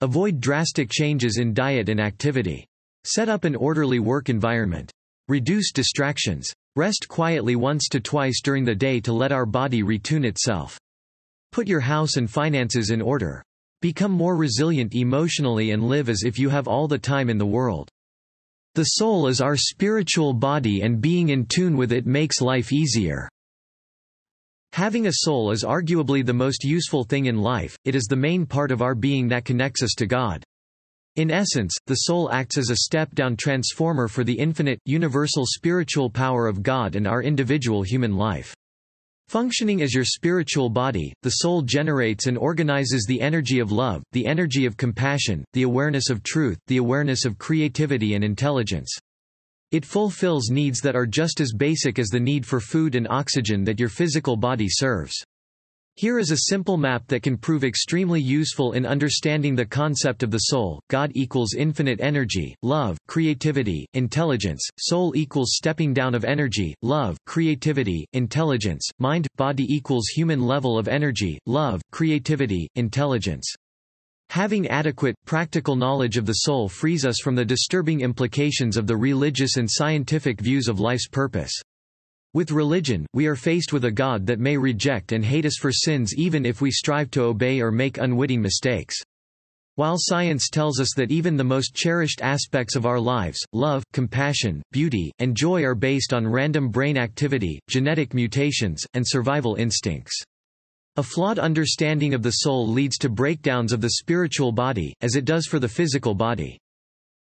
Avoid 0.01 0.41
drastic 0.41 0.89
changes 0.91 1.37
in 1.37 1.53
diet 1.53 1.91
and 1.91 2.01
activity. 2.01 2.67
Set 3.05 3.29
up 3.29 3.45
an 3.45 3.55
orderly 3.55 3.99
work 3.99 4.31
environment. 4.31 4.91
Reduce 5.29 5.71
distractions. 5.71 6.51
Rest 6.77 7.09
quietly 7.09 7.57
once 7.57 7.89
to 7.89 8.01
twice 8.01 8.41
during 8.43 8.65
the 8.65 8.75
day 8.75 9.01
to 9.01 9.13
let 9.13 9.33
our 9.33 9.45
body 9.45 9.83
retune 9.83 10.25
itself. 10.25 10.79
Put 11.53 11.69
your 11.69 11.81
house 11.81 12.17
and 12.17 12.31
finances 12.31 12.89
in 12.89 13.03
order. 13.03 13.43
Become 13.83 14.13
more 14.13 14.37
resilient 14.37 14.95
emotionally 14.95 15.73
and 15.73 15.85
live 15.85 16.09
as 16.09 16.23
if 16.25 16.39
you 16.39 16.49
have 16.49 16.67
all 16.67 16.89
the 16.89 16.99
time 16.99 17.29
in 17.29 17.37
the 17.37 17.45
world. 17.45 17.91
The 18.75 18.85
soul 18.85 19.27
is 19.27 19.41
our 19.41 19.57
spiritual 19.57 20.33
body 20.33 20.81
and 20.81 21.01
being 21.01 21.29
in 21.29 21.47
tune 21.47 21.77
with 21.77 21.93
it 21.93 22.07
makes 22.07 22.41
life 22.41 22.73
easier. 22.73 23.29
Having 24.73 25.07
a 25.07 25.13
soul 25.13 25.51
is 25.51 25.63
arguably 25.63 26.25
the 26.25 26.33
most 26.33 26.65
useful 26.65 27.05
thing 27.05 27.27
in 27.27 27.37
life, 27.37 27.77
it 27.85 27.95
is 27.95 28.05
the 28.05 28.17
main 28.17 28.47
part 28.47 28.71
of 28.71 28.81
our 28.81 28.95
being 28.95 29.29
that 29.29 29.45
connects 29.45 29.83
us 29.83 29.93
to 29.99 30.07
God. 30.07 30.43
In 31.17 31.31
essence, 31.31 31.77
the 31.87 31.95
soul 31.95 32.33
acts 32.33 32.57
as 32.57 32.71
a 32.71 32.77
step-down 32.77 33.37
transformer 33.37 34.09
for 34.09 34.25
the 34.25 34.39
infinite, 34.39 34.81
universal 34.87 35.45
spiritual 35.47 36.09
power 36.09 36.47
of 36.47 36.63
God 36.63 36.97
and 36.97 37.07
our 37.07 37.23
individual 37.23 37.83
human 37.83 38.17
life. 38.17 38.56
Functioning 39.29 39.83
as 39.83 39.93
your 39.93 40.05
spiritual 40.05 40.69
body, 40.69 41.13
the 41.23 41.31
soul 41.31 41.61
generates 41.61 42.29
and 42.29 42.39
organizes 42.39 43.07
the 43.07 43.21
energy 43.21 43.59
of 43.59 43.73
love, 43.73 44.05
the 44.13 44.25
energy 44.25 44.67
of 44.67 44.77
compassion, 44.77 45.45
the 45.53 45.65
awareness 45.65 46.11
of 46.11 46.23
truth, 46.23 46.59
the 46.69 46.77
awareness 46.77 47.25
of 47.25 47.37
creativity 47.37 48.15
and 48.15 48.23
intelligence. 48.23 48.89
It 49.73 49.85
fulfills 49.85 50.49
needs 50.49 50.81
that 50.83 50.95
are 50.95 51.07
just 51.07 51.41
as 51.41 51.53
basic 51.53 51.99
as 51.99 52.09
the 52.09 52.21
need 52.21 52.47
for 52.47 52.61
food 52.61 52.95
and 52.95 53.09
oxygen 53.11 53.65
that 53.65 53.81
your 53.81 53.89
physical 53.89 54.37
body 54.37 54.69
serves. 54.69 55.25
Here 55.99 56.19
is 56.19 56.31
a 56.31 56.51
simple 56.51 56.77
map 56.77 57.07
that 57.07 57.23
can 57.23 57.39
prove 57.39 57.65
extremely 57.65 58.21
useful 58.21 58.73
in 58.73 58.85
understanding 58.85 59.57
the 59.57 59.65
concept 59.65 60.23
of 60.23 60.31
the 60.31 60.51
soul. 60.51 60.79
God 60.91 61.11
equals 61.15 61.55
infinite 61.55 62.03
energy, 62.03 62.55
love, 62.63 62.99
creativity, 63.09 63.87
intelligence. 63.95 64.69
Soul 64.79 65.17
equals 65.17 65.53
stepping 65.55 65.95
down 65.95 66.15
of 66.15 66.27
energy, 66.27 66.75
love, 66.83 67.17
creativity, 67.25 68.07
intelligence. 68.13 68.87
Mind, 68.99 69.27
body 69.37 69.65
equals 69.75 70.09
human 70.09 70.43
level 70.43 70.79
of 70.79 70.87
energy, 70.87 71.39
love, 71.47 71.81
creativity, 71.93 72.69
intelligence. 72.75 73.51
Having 74.29 74.69
adequate, 74.69 75.15
practical 75.25 75.77
knowledge 75.77 76.19
of 76.19 76.27
the 76.27 76.41
soul 76.45 76.69
frees 76.69 77.07
us 77.07 77.21
from 77.23 77.35
the 77.35 77.45
disturbing 77.45 78.03
implications 78.03 78.77
of 78.77 78.87
the 78.87 78.97
religious 78.99 79.57
and 79.57 79.67
scientific 79.71 80.43
views 80.43 80.69
of 80.69 80.79
life's 80.79 81.09
purpose. 81.09 81.59
With 82.37 82.51
religion, 82.51 83.07
we 83.15 83.25
are 83.29 83.35
faced 83.35 83.73
with 83.73 83.87
a 83.87 83.91
God 83.91 84.27
that 84.27 84.39
may 84.39 84.59
reject 84.59 85.13
and 85.13 85.25
hate 85.25 85.47
us 85.47 85.57
for 85.59 85.73
sins 85.73 86.13
even 86.19 86.45
if 86.45 86.61
we 86.61 86.71
strive 86.71 87.11
to 87.13 87.23
obey 87.23 87.63
or 87.63 87.71
make 87.71 87.97
unwitting 87.97 88.43
mistakes. 88.43 88.95
While 89.77 89.97
science 89.97 90.51
tells 90.51 90.79
us 90.79 90.93
that 90.97 91.11
even 91.11 91.39
the 91.39 91.45
most 91.45 91.75
cherished 91.75 92.21
aspects 92.21 92.77
of 92.77 92.85
our 92.85 93.01
lives, 93.01 93.43
love, 93.55 93.83
compassion, 93.95 94.61
beauty, 94.71 95.11
and 95.19 95.35
joy 95.35 95.65
are 95.65 95.75
based 95.75 96.13
on 96.13 96.29
random 96.29 96.69
brain 96.69 96.99
activity, 96.99 97.59
genetic 97.71 98.13
mutations, 98.13 98.85
and 98.93 99.03
survival 99.09 99.55
instincts. 99.55 100.23
A 100.97 101.03
flawed 101.03 101.39
understanding 101.39 102.13
of 102.13 102.23
the 102.23 102.43
soul 102.43 102.69
leads 102.69 102.99
to 102.99 103.09
breakdowns 103.09 103.73
of 103.73 103.81
the 103.81 103.93
spiritual 103.93 104.53
body, 104.53 104.93
as 105.01 105.17
it 105.17 105.25
does 105.25 105.47
for 105.47 105.59
the 105.59 105.71
physical 105.71 106.15
body. 106.15 106.59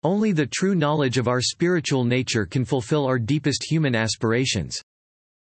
Only 0.04 0.32
the 0.32 0.46
true 0.46 0.74
knowledge 0.74 1.16
of 1.16 1.28
our 1.28 1.40
spiritual 1.40 2.04
nature 2.04 2.44
can 2.44 2.66
fulfill 2.66 3.06
our 3.06 3.18
deepest 3.18 3.64
human 3.64 3.94
aspirations. 3.94 4.82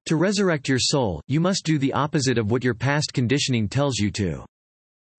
To 0.09 0.15
resurrect 0.15 0.67
your 0.67 0.79
soul, 0.79 1.21
you 1.27 1.39
must 1.39 1.63
do 1.63 1.77
the 1.77 1.93
opposite 1.93 2.39
of 2.39 2.49
what 2.49 2.63
your 2.63 2.73
past 2.73 3.13
conditioning 3.13 3.69
tells 3.69 3.99
you 3.99 4.09
to. 4.13 4.43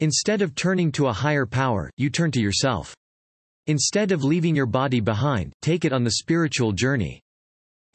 Instead 0.01 0.43
of 0.43 0.57
turning 0.57 0.91
to 0.91 1.07
a 1.07 1.13
higher 1.13 1.47
power, 1.47 1.93
you 1.97 2.11
turn 2.11 2.33
to 2.33 2.41
yourself. 2.41 2.93
Instead 3.69 4.11
of 4.11 4.25
leaving 4.25 4.57
your 4.57 4.67
body 4.67 4.99
behind, 4.99 5.53
take 5.63 5.85
it 5.85 5.93
on 5.93 6.03
the 6.03 6.17
spiritual 6.19 6.73
journey. 6.73 7.21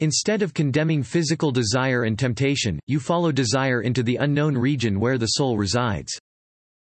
Instead 0.00 0.40
of 0.40 0.54
condemning 0.54 1.02
physical 1.02 1.50
desire 1.50 2.04
and 2.04 2.18
temptation, 2.18 2.80
you 2.86 2.98
follow 2.98 3.30
desire 3.30 3.82
into 3.82 4.02
the 4.02 4.16
unknown 4.16 4.56
region 4.56 4.98
where 4.98 5.18
the 5.18 5.26
soul 5.26 5.58
resides. 5.58 6.18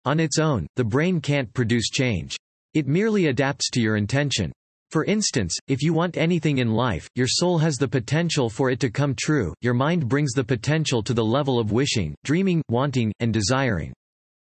On 0.07 0.19
its 0.19 0.40
own, 0.40 0.67
the 0.75 0.83
brain 0.83 1.21
can't 1.21 1.55
produce 1.55 1.88
change. 1.88 2.37
It 2.75 2.88
merely 2.88 3.26
adapts 3.26 3.71
to 3.71 3.81
your 3.81 3.97
intention. 3.97 4.50
For 4.91 5.05
instance, 5.05 5.57
if 5.69 5.83
you 5.83 5.93
want 5.93 6.17
anything 6.17 6.59
in 6.59 6.73
life, 6.73 7.09
your 7.15 7.29
soul 7.29 7.59
has 7.59 7.77
the 7.77 7.87
potential 7.87 8.51
for 8.51 8.71
it 8.71 8.81
to 8.81 8.91
come 8.91 9.15
true, 9.15 9.55
your 9.61 9.75
mind 9.75 10.09
brings 10.09 10.33
the 10.33 10.43
potential 10.43 11.01
to 11.05 11.15
the 11.15 11.25
level 11.25 11.61
of 11.61 11.71
wishing, 11.71 12.17
dreaming, 12.25 12.61
wanting, 12.69 13.13
and 13.21 13.33
desiring. 13.33 13.93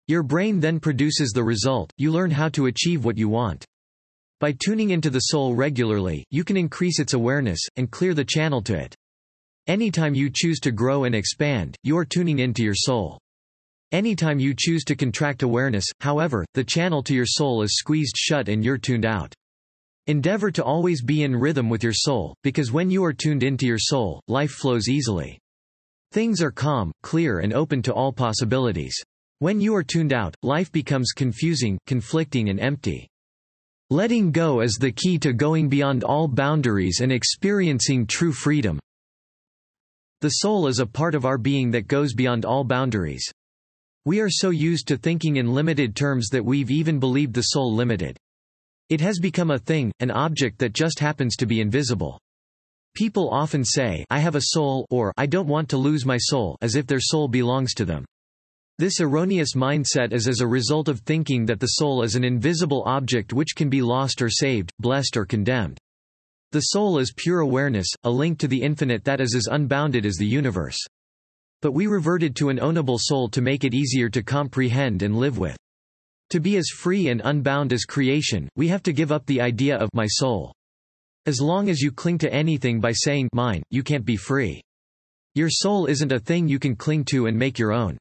Your 0.07 0.23
brain 0.23 0.61
then 0.61 0.79
produces 0.79 1.31
the 1.31 1.43
result, 1.43 1.91
you 1.97 2.11
learn 2.11 2.31
how 2.31 2.47
to 2.49 2.67
achieve 2.67 3.03
what 3.03 3.17
you 3.17 3.27
want. 3.27 3.65
By 4.39 4.53
tuning 4.53 4.91
into 4.91 5.09
the 5.09 5.19
soul 5.19 5.53
regularly, 5.53 6.23
you 6.31 6.45
can 6.45 6.55
increase 6.55 6.99
its 6.99 7.13
awareness, 7.13 7.59
and 7.75 7.91
clear 7.91 8.13
the 8.13 8.23
channel 8.23 8.61
to 8.63 8.75
it. 8.77 8.95
Anytime 9.67 10.15
you 10.15 10.29
choose 10.33 10.61
to 10.61 10.71
grow 10.71 11.03
and 11.03 11.13
expand, 11.13 11.75
you 11.83 11.97
are 11.97 12.05
tuning 12.05 12.39
into 12.39 12.63
your 12.63 12.73
soul. 12.73 13.19
Anytime 13.91 14.39
you 14.39 14.55
choose 14.57 14.85
to 14.85 14.95
contract 14.95 15.43
awareness, 15.43 15.85
however, 15.99 16.45
the 16.53 16.63
channel 16.63 17.03
to 17.03 17.13
your 17.13 17.25
soul 17.27 17.63
is 17.63 17.75
squeezed 17.75 18.15
shut 18.17 18.47
and 18.47 18.63
you're 18.63 18.77
tuned 18.77 19.05
out. 19.05 19.35
Endeavor 20.07 20.49
to 20.49 20.63
always 20.63 21.03
be 21.03 21.21
in 21.21 21.35
rhythm 21.35 21.69
with 21.69 21.83
your 21.83 21.93
soul, 21.93 22.35
because 22.41 22.71
when 22.71 22.89
you 22.89 23.03
are 23.05 23.13
tuned 23.13 23.43
into 23.43 23.67
your 23.67 23.77
soul, 23.77 24.19
life 24.27 24.49
flows 24.49 24.89
easily. 24.89 25.37
Things 26.11 26.41
are 26.41 26.49
calm, 26.49 26.91
clear 27.03 27.39
and 27.39 27.53
open 27.53 27.83
to 27.83 27.93
all 27.93 28.11
possibilities. 28.11 28.95
When 29.37 29.61
you 29.61 29.75
are 29.75 29.83
tuned 29.83 30.11
out, 30.11 30.35
life 30.41 30.71
becomes 30.71 31.11
confusing, 31.11 31.77
conflicting 31.85 32.49
and 32.49 32.59
empty. 32.59 33.07
Letting 33.91 34.31
go 34.31 34.61
is 34.61 34.77
the 34.79 34.91
key 34.91 35.19
to 35.19 35.33
going 35.33 35.69
beyond 35.69 36.03
all 36.03 36.27
boundaries 36.27 37.01
and 37.01 37.11
experiencing 37.11 38.07
true 38.07 38.31
freedom. 38.31 38.79
The 40.21 40.29
soul 40.29 40.65
is 40.65 40.79
a 40.79 40.85
part 40.85 41.13
of 41.13 41.25
our 41.25 41.37
being 41.37 41.69
that 41.71 41.87
goes 41.87 42.15
beyond 42.15 42.43
all 42.43 42.63
boundaries. 42.63 43.29
We 44.05 44.19
are 44.19 44.29
so 44.31 44.49
used 44.49 44.87
to 44.87 44.97
thinking 44.97 45.35
in 45.35 45.53
limited 45.53 45.95
terms 45.95 46.29
that 46.29 46.43
we've 46.43 46.71
even 46.71 46.99
believed 46.99 47.35
the 47.35 47.41
soul 47.41 47.75
limited. 47.75 48.17
It 48.91 48.99
has 48.99 49.19
become 49.19 49.51
a 49.51 49.57
thing, 49.57 49.89
an 50.01 50.11
object 50.11 50.59
that 50.59 50.73
just 50.73 50.99
happens 50.99 51.37
to 51.37 51.45
be 51.45 51.61
invisible. 51.61 52.19
People 52.93 53.29
often 53.29 53.63
say, 53.63 54.03
I 54.09 54.19
have 54.19 54.35
a 54.35 54.47
soul 54.47 54.85
or 54.89 55.13
I 55.15 55.27
don't 55.27 55.47
want 55.47 55.69
to 55.69 55.77
lose 55.77 56.05
my 56.05 56.17
soul 56.17 56.57
as 56.61 56.75
if 56.75 56.87
their 56.87 56.99
soul 56.99 57.29
belongs 57.29 57.73
to 57.75 57.85
them. 57.85 58.03
This 58.79 58.99
erroneous 58.99 59.55
mindset 59.55 60.11
is 60.11 60.27
as 60.27 60.41
a 60.41 60.47
result 60.47 60.89
of 60.89 60.99
thinking 60.99 61.45
that 61.45 61.61
the 61.61 61.77
soul 61.77 62.03
is 62.03 62.15
an 62.15 62.25
invisible 62.25 62.83
object 62.85 63.31
which 63.31 63.55
can 63.55 63.69
be 63.69 63.81
lost 63.81 64.21
or 64.21 64.29
saved, 64.29 64.73
blessed 64.77 65.15
or 65.15 65.25
condemned. 65.25 65.77
The 66.51 66.59
soul 66.59 66.99
is 66.99 67.13
pure 67.15 67.39
awareness, 67.39 67.87
a 68.03 68.09
link 68.09 68.39
to 68.39 68.47
the 68.49 68.61
infinite 68.61 69.05
that 69.05 69.21
is 69.21 69.35
as 69.35 69.47
unbounded 69.47 70.05
as 70.05 70.17
the 70.17 70.27
universe. 70.27 70.79
But 71.61 71.71
we 71.71 71.87
reverted 71.87 72.35
to 72.35 72.49
an 72.49 72.59
ownable 72.59 72.99
soul 72.99 73.29
to 73.29 73.41
make 73.41 73.63
it 73.63 73.73
easier 73.73 74.09
to 74.09 74.21
comprehend 74.21 75.01
and 75.01 75.15
live 75.15 75.37
with. 75.37 75.55
To 76.31 76.39
be 76.39 76.55
as 76.55 76.69
free 76.69 77.09
and 77.09 77.21
unbound 77.25 77.73
as 77.73 77.83
creation, 77.83 78.47
we 78.55 78.69
have 78.69 78.81
to 78.83 78.93
give 78.93 79.11
up 79.11 79.25
the 79.25 79.41
idea 79.41 79.75
of 79.75 79.89
my 79.93 80.07
soul. 80.07 80.53
As 81.25 81.41
long 81.41 81.69
as 81.69 81.81
you 81.81 81.91
cling 81.91 82.17
to 82.19 82.33
anything 82.33 82.79
by 82.79 82.93
saying 82.93 83.27
mine, 83.33 83.61
you 83.69 83.83
can't 83.83 84.05
be 84.05 84.15
free. 84.15 84.61
Your 85.35 85.49
soul 85.49 85.87
isn't 85.87 86.13
a 86.13 86.19
thing 86.19 86.47
you 86.47 86.57
can 86.57 86.77
cling 86.77 87.03
to 87.11 87.25
and 87.25 87.37
make 87.37 87.59
your 87.59 87.73
own. 87.73 87.97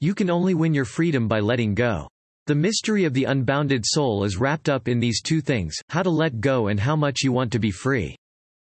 You 0.00 0.12
can 0.12 0.28
only 0.28 0.54
win 0.54 0.74
your 0.74 0.84
freedom 0.84 1.28
by 1.28 1.38
letting 1.38 1.76
go. 1.76 2.08
The 2.48 2.56
mystery 2.56 3.04
of 3.04 3.14
the 3.14 3.26
unbounded 3.26 3.84
soul 3.86 4.24
is 4.24 4.36
wrapped 4.36 4.68
up 4.68 4.88
in 4.88 4.98
these 4.98 5.22
two 5.22 5.40
things, 5.40 5.76
how 5.88 6.02
to 6.02 6.10
let 6.10 6.40
go 6.40 6.66
and 6.66 6.80
how 6.80 6.96
much 6.96 7.22
you 7.22 7.30
want 7.30 7.52
to 7.52 7.60
be 7.60 7.70
free. 7.70 8.16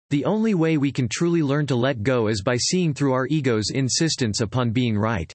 The 0.09 0.25
only 0.25 0.55
way 0.55 0.75
we 0.75 0.91
can 0.91 1.07
truly 1.07 1.41
learn 1.41 1.67
to 1.67 1.75
let 1.75 2.03
go 2.03 2.27
is 2.27 2.41
by 2.43 2.57
seeing 2.57 2.93
through 2.93 3.13
our 3.13 3.27
ego's 3.27 3.69
insistence 3.73 4.41
upon 4.41 4.71
being 4.71 4.97
right. 4.97 5.31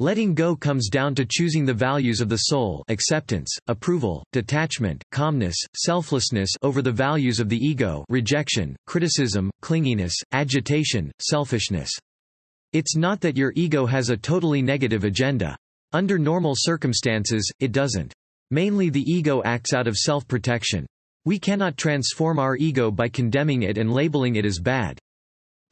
Letting 0.00 0.32
go 0.32 0.54
comes 0.54 0.88
down 0.88 1.16
to 1.16 1.26
choosing 1.28 1.64
the 1.64 1.74
values 1.74 2.20
of 2.20 2.28
the 2.28 2.36
soul 2.36 2.84
acceptance, 2.86 3.52
approval, 3.66 4.24
detachment, 4.32 5.02
calmness, 5.10 5.56
selflessness 5.74 6.50
over 6.62 6.82
the 6.82 6.92
values 6.92 7.40
of 7.40 7.48
the 7.48 7.56
ego 7.56 8.04
rejection, 8.08 8.76
criticism, 8.86 9.50
clinginess, 9.60 10.12
agitation, 10.30 11.10
selfishness. 11.18 11.90
It's 12.72 12.94
not 12.94 13.20
that 13.22 13.36
your 13.36 13.52
ego 13.56 13.86
has 13.86 14.10
a 14.10 14.16
totally 14.16 14.62
negative 14.62 15.02
agenda. 15.02 15.56
Under 15.92 16.16
normal 16.16 16.54
circumstances, 16.56 17.50
it 17.58 17.72
doesn't. 17.72 18.12
Mainly 18.52 18.90
the 18.90 19.02
ego 19.02 19.42
acts 19.44 19.72
out 19.72 19.88
of 19.88 19.96
self-protection. 19.96 20.86
We 21.24 21.40
cannot 21.40 21.76
transform 21.76 22.38
our 22.38 22.54
ego 22.54 22.92
by 22.92 23.08
condemning 23.08 23.64
it 23.64 23.78
and 23.78 23.92
labeling 23.92 24.36
it 24.36 24.44
as 24.44 24.60
bad. 24.60 24.96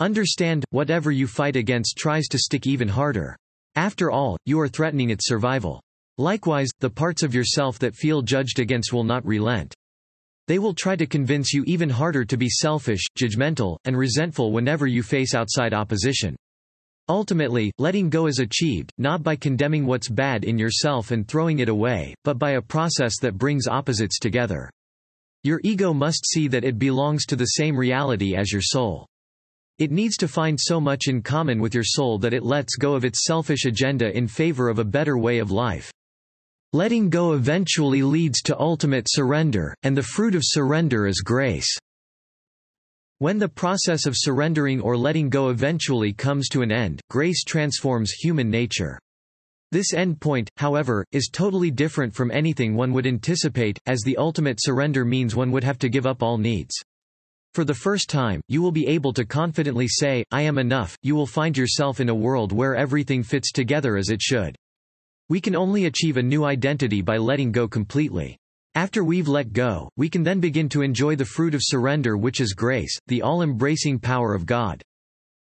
Understand, 0.00 0.64
whatever 0.70 1.12
you 1.12 1.28
fight 1.28 1.54
against 1.54 1.96
tries 1.96 2.26
to 2.26 2.38
stick 2.38 2.66
even 2.66 2.88
harder. 2.88 3.36
After 3.76 4.10
all, 4.10 4.38
you 4.46 4.58
are 4.60 4.68
threatening 4.68 5.10
its 5.10 5.28
survival. 5.28 5.82
Likewise, 6.16 6.70
the 6.80 6.88
parts 6.88 7.22
of 7.22 7.34
yourself 7.34 7.78
that 7.80 7.94
feel 7.94 8.22
judged 8.22 8.58
against 8.58 8.90
will 8.90 9.04
not 9.04 9.26
relent. 9.26 9.74
They 10.48 10.58
will 10.58 10.72
try 10.72 10.96
to 10.96 11.06
convince 11.06 11.52
you 11.52 11.62
even 11.66 11.90
harder 11.90 12.24
to 12.24 12.36
be 12.38 12.48
selfish, 12.48 13.04
judgmental, 13.18 13.76
and 13.84 13.94
resentful 13.94 14.50
whenever 14.50 14.86
you 14.86 15.02
face 15.02 15.34
outside 15.34 15.74
opposition. 15.74 16.34
Ultimately, 17.08 17.70
letting 17.76 18.08
go 18.08 18.28
is 18.28 18.38
achieved, 18.38 18.90
not 18.96 19.22
by 19.22 19.36
condemning 19.36 19.84
what's 19.84 20.08
bad 20.08 20.44
in 20.44 20.58
yourself 20.58 21.10
and 21.10 21.28
throwing 21.28 21.58
it 21.58 21.68
away, 21.68 22.14
but 22.24 22.38
by 22.38 22.52
a 22.52 22.62
process 22.62 23.18
that 23.20 23.36
brings 23.36 23.68
opposites 23.68 24.18
together. 24.18 24.70
Your 25.44 25.60
ego 25.64 25.92
must 25.92 26.24
see 26.26 26.48
that 26.48 26.64
it 26.64 26.78
belongs 26.78 27.26
to 27.26 27.36
the 27.36 27.44
same 27.44 27.76
reality 27.76 28.34
as 28.34 28.50
your 28.50 28.62
soul. 28.62 29.06
It 29.78 29.90
needs 29.90 30.16
to 30.16 30.28
find 30.28 30.58
so 30.58 30.80
much 30.80 31.06
in 31.06 31.20
common 31.20 31.60
with 31.60 31.74
your 31.74 31.84
soul 31.84 32.18
that 32.20 32.32
it 32.32 32.42
lets 32.42 32.76
go 32.76 32.94
of 32.94 33.04
its 33.04 33.24
selfish 33.24 33.66
agenda 33.66 34.16
in 34.16 34.26
favor 34.26 34.70
of 34.70 34.78
a 34.78 34.84
better 34.84 35.18
way 35.18 35.38
of 35.38 35.50
life. 35.50 35.92
Letting 36.72 37.10
go 37.10 37.34
eventually 37.34 38.02
leads 38.02 38.40
to 38.42 38.58
ultimate 38.58 39.06
surrender, 39.08 39.74
and 39.82 39.96
the 39.96 40.02
fruit 40.02 40.34
of 40.34 40.42
surrender 40.44 41.06
is 41.06 41.20
grace. 41.20 41.68
When 43.18 43.38
the 43.38 43.48
process 43.48 44.06
of 44.06 44.14
surrendering 44.16 44.80
or 44.80 44.96
letting 44.96 45.28
go 45.28 45.50
eventually 45.50 46.12
comes 46.12 46.48
to 46.50 46.62
an 46.62 46.72
end, 46.72 47.00
grace 47.10 47.44
transforms 47.44 48.12
human 48.12 48.50
nature. 48.50 48.98
This 49.72 49.92
end 49.92 50.20
point, 50.20 50.48
however, 50.56 51.04
is 51.12 51.28
totally 51.32 51.70
different 51.70 52.14
from 52.14 52.30
anything 52.30 52.74
one 52.74 52.92
would 52.92 53.06
anticipate, 53.06 53.78
as 53.86 54.00
the 54.00 54.16
ultimate 54.16 54.58
surrender 54.60 55.04
means 55.04 55.36
one 55.36 55.50
would 55.52 55.64
have 55.64 55.78
to 55.80 55.88
give 55.88 56.06
up 56.06 56.22
all 56.22 56.38
needs. 56.38 56.74
For 57.56 57.64
the 57.64 57.72
first 57.72 58.10
time, 58.10 58.42
you 58.48 58.60
will 58.60 58.70
be 58.70 58.86
able 58.86 59.14
to 59.14 59.24
confidently 59.24 59.88
say, 59.88 60.22
I 60.30 60.42
am 60.42 60.58
enough, 60.58 60.94
you 61.00 61.14
will 61.14 61.26
find 61.26 61.56
yourself 61.56 62.00
in 62.00 62.10
a 62.10 62.14
world 62.14 62.52
where 62.52 62.76
everything 62.76 63.22
fits 63.22 63.50
together 63.50 63.96
as 63.96 64.10
it 64.10 64.20
should. 64.20 64.54
We 65.30 65.40
can 65.40 65.56
only 65.56 65.86
achieve 65.86 66.18
a 66.18 66.22
new 66.22 66.44
identity 66.44 67.00
by 67.00 67.16
letting 67.16 67.52
go 67.52 67.66
completely. 67.66 68.36
After 68.74 69.02
we've 69.02 69.26
let 69.26 69.54
go, 69.54 69.88
we 69.96 70.10
can 70.10 70.22
then 70.22 70.38
begin 70.38 70.68
to 70.68 70.82
enjoy 70.82 71.16
the 71.16 71.24
fruit 71.24 71.54
of 71.54 71.62
surrender 71.64 72.18
which 72.18 72.42
is 72.42 72.52
grace, 72.52 72.94
the 73.06 73.22
all-embracing 73.22 74.00
power 74.00 74.34
of 74.34 74.44
God. 74.44 74.82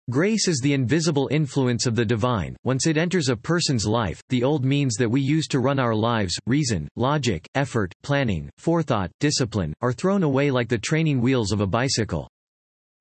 Grace 0.10 0.48
is 0.48 0.60
the 0.63 0.74
invisible 0.74 1.28
influence 1.30 1.86
of 1.86 1.94
the 1.94 2.04
divine. 2.04 2.56
Once 2.63 2.88
it 2.88 2.98
enters 2.98 3.30
a 3.30 3.36
person's 3.36 3.86
life, 3.86 4.20
the 4.30 4.44
old 4.44 4.66
means 4.66 4.96
that 4.96 5.10
we 5.10 5.22
use 5.22 5.46
to 5.46 5.60
run 5.60 5.78
our 5.78 5.94
lives, 5.94 6.36
reason, 6.48 6.88
logic, 6.96 7.48
effort, 7.54 7.94
planning, 8.01 8.50
forethought, 8.58 9.12
discipline, 9.20 9.72
are 9.82 9.94
thrown 9.94 10.24
away 10.24 10.50
like 10.50 10.68
the 10.68 10.80
training 10.80 11.22
wheels 11.22 11.51
of 11.51 11.62
a 11.62 11.68
bicycle. 11.68 12.28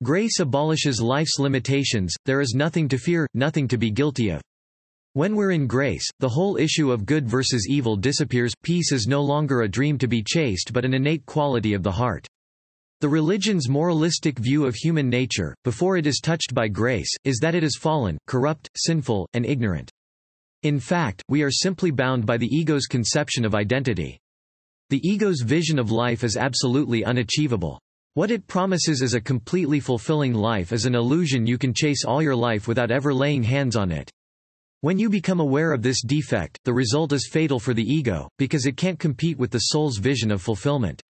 Grace 0.03 0.39
abolishes 0.39 1.01
life's 1.01 1.39
limitations, 1.39 2.13
there 2.25 2.41
is 2.41 2.53
nothing 2.53 2.87
to 2.87 2.99
fear, 2.99 3.25
nothing 3.33 3.67
to 3.67 3.77
be 3.77 3.89
guilty 3.89 4.29
of. 4.29 4.41
When 5.13 5.35
we're 5.35 5.51
in 5.51 5.65
grace, 5.65 6.07
the 6.19 6.29
whole 6.29 6.57
issue 6.57 6.91
of 6.91 7.07
good 7.07 7.27
versus 7.27 7.65
evil 7.67 7.95
disappears, 7.95 8.53
peace 8.61 8.91
is 8.91 9.07
no 9.07 9.23
longer 9.23 9.61
a 9.61 9.67
dream 9.67 9.97
to 9.97 10.07
be 10.07 10.21
chased 10.21 10.73
but 10.73 10.85
an 10.85 10.93
innate 10.93 11.25
quality 11.25 11.73
of 11.73 11.81
the 11.81 11.91
heart. 11.91 12.27
The 13.01 13.07
religion's 13.07 13.69
moralistic 13.69 14.37
view 14.37 14.65
of 14.65 14.75
human 14.75 15.07
nature, 15.07 15.55
before 15.63 15.95
it 15.95 16.05
is 16.05 16.19
touched 16.19 16.53
by 16.53 16.67
grace, 16.67 17.09
is 17.23 17.39
that 17.39 17.55
it 17.55 17.63
is 17.63 17.77
fallen, 17.79 18.17
corrupt, 18.27 18.69
sinful, 18.75 19.25
and 19.33 19.45
ignorant. 19.45 19.89
In 20.63 20.81
fact, 20.81 21.23
we 21.29 21.41
are 21.41 21.49
simply 21.49 21.91
bound 21.91 22.25
by 22.25 22.35
the 22.35 22.53
ego's 22.53 22.87
conception 22.87 23.45
of 23.45 23.55
identity. 23.55 24.19
The 24.89 24.99
ego's 25.07 25.43
vision 25.45 25.79
of 25.79 25.91
life 25.91 26.25
is 26.25 26.35
absolutely 26.35 27.05
unachievable. 27.05 27.79
What 28.15 28.31
it 28.31 28.47
promises 28.47 29.01
as 29.01 29.13
a 29.13 29.21
completely 29.21 29.79
fulfilling 29.79 30.33
life 30.33 30.73
is 30.73 30.85
an 30.85 30.95
illusion 30.95 31.47
you 31.47 31.57
can 31.57 31.73
chase 31.73 32.03
all 32.03 32.21
your 32.21 32.35
life 32.35 32.67
without 32.67 32.91
ever 32.91 33.13
laying 33.13 33.43
hands 33.43 33.77
on 33.77 33.93
it. 33.93 34.11
When 34.81 34.99
you 34.99 35.09
become 35.09 35.39
aware 35.39 35.71
of 35.71 35.81
this 35.81 36.03
defect, 36.03 36.59
the 36.65 36.73
result 36.73 37.13
is 37.13 37.29
fatal 37.31 37.61
for 37.61 37.73
the 37.73 37.81
ego, 37.81 38.27
because 38.37 38.65
it 38.65 38.75
can't 38.75 38.99
compete 38.99 39.37
with 39.37 39.51
the 39.51 39.59
soul's 39.59 39.99
vision 39.99 40.31
of 40.31 40.41
fulfillment. 40.41 41.01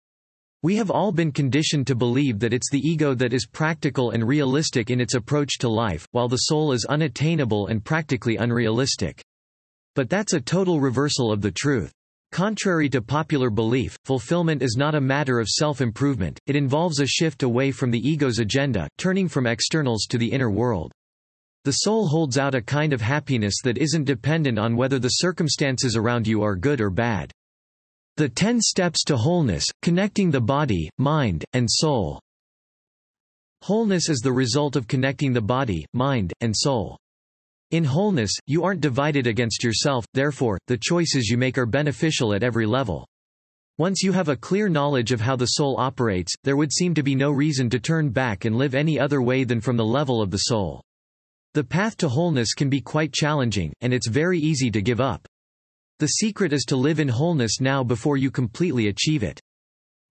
We 0.61 0.75
have 0.75 0.91
all 0.91 1.13
been 1.13 1.31
conditioned 1.31 1.87
to 1.87 1.95
believe 1.95 2.37
that 2.39 2.51
it's 2.51 2.69
the 2.69 2.85
ego 2.85 3.13
that 3.13 3.31
is 3.31 3.47
practical 3.47 4.11
and 4.11 4.27
realistic 4.27 4.89
in 4.89 4.99
its 4.99 5.13
approach 5.13 5.57
to 5.59 5.69
life, 5.69 6.05
while 6.11 6.27
the 6.27 6.35
soul 6.35 6.73
is 6.73 6.83
unattainable 6.83 7.67
and 7.67 7.81
practically 7.81 8.35
unrealistic. 8.35 9.23
But 9.95 10.09
that's 10.09 10.33
a 10.33 10.41
total 10.41 10.81
reversal 10.81 11.31
of 11.31 11.39
the 11.39 11.51
truth. 11.51 11.93
Contrary 12.33 12.89
to 12.89 13.01
popular 13.01 13.49
belief, 13.49 13.97
fulfillment 14.03 14.61
is 14.61 14.75
not 14.77 14.95
a 14.95 15.01
matter 15.01 15.39
of 15.39 15.47
self-improvement, 15.47 16.37
it 16.45 16.57
involves 16.57 16.99
a 16.99 17.07
shift 17.07 17.43
away 17.43 17.71
from 17.71 17.89
the 17.89 18.05
ego's 18.05 18.39
agenda, 18.39 18.85
turning 18.97 19.29
from 19.29 19.47
externals 19.47 20.07
to 20.09 20.17
the 20.17 20.29
inner 20.29 20.51
world. 20.51 20.91
The 21.63 21.71
soul 21.71 22.05
holds 22.07 22.37
out 22.37 22.53
a 22.53 22.61
kind 22.61 22.91
of 22.91 22.99
happiness 22.99 23.55
that 23.63 23.77
isn't 23.77 24.03
dependent 24.03 24.59
on 24.59 24.75
whether 24.75 24.99
the 24.99 25.07
circumstances 25.07 25.95
around 25.95 26.27
you 26.27 26.43
are 26.43 26.57
good 26.57 26.81
or 26.81 26.89
bad. 26.89 27.31
The 28.19 28.27
Ten 28.27 28.59
Steps 28.59 29.05
to 29.05 29.15
Wholeness, 29.15 29.63
connecting 29.81 30.29
the 30.29 30.41
body, 30.41 30.89
mind, 30.97 31.45
and 31.53 31.65
soul. 31.71 32.19
Wholeness 33.63 34.09
is 34.09 34.19
the 34.19 34.33
result 34.33 34.75
of 34.75 34.89
connecting 34.89 35.31
the 35.31 35.39
body, 35.39 35.85
mind, 35.93 36.33
and 36.41 36.53
soul. 36.53 36.97
In 37.71 37.85
wholeness, 37.85 38.33
you 38.45 38.65
aren't 38.65 38.81
divided 38.81 39.25
against 39.25 39.63
yourself, 39.63 40.05
therefore, 40.13 40.57
the 40.67 40.77
choices 40.77 41.29
you 41.29 41.37
make 41.37 41.57
are 41.57 41.65
beneficial 41.65 42.33
at 42.33 42.43
every 42.43 42.65
level. 42.65 43.07
Once 43.77 44.03
you 44.03 44.11
have 44.11 44.27
a 44.27 44.35
clear 44.35 44.67
knowledge 44.67 45.13
of 45.13 45.21
how 45.21 45.37
the 45.37 45.53
soul 45.55 45.77
operates, 45.79 46.33
there 46.43 46.57
would 46.57 46.73
seem 46.73 46.93
to 46.95 47.03
be 47.03 47.15
no 47.15 47.31
reason 47.31 47.69
to 47.69 47.79
turn 47.79 48.09
back 48.09 48.43
and 48.43 48.57
live 48.57 48.75
any 48.75 48.99
other 48.99 49.21
way 49.21 49.45
than 49.45 49.61
from 49.61 49.77
the 49.77 49.85
level 49.85 50.21
of 50.21 50.29
the 50.29 50.39
soul. 50.39 50.83
The 51.53 51.63
path 51.63 51.95
to 51.99 52.09
wholeness 52.09 52.53
can 52.53 52.69
be 52.69 52.81
quite 52.81 53.13
challenging, 53.13 53.71
and 53.79 53.93
it's 53.93 54.09
very 54.09 54.39
easy 54.39 54.69
to 54.71 54.81
give 54.81 54.99
up. 54.99 55.25
The 55.99 56.07
secret 56.07 56.53
is 56.53 56.63
to 56.69 56.77
live 56.77 57.01
in 57.01 57.09
wholeness 57.09 57.59
now 57.59 57.83
before 57.83 58.15
you 58.15 58.31
completely 58.31 58.87
achieve 58.87 59.21
it. 59.21 59.37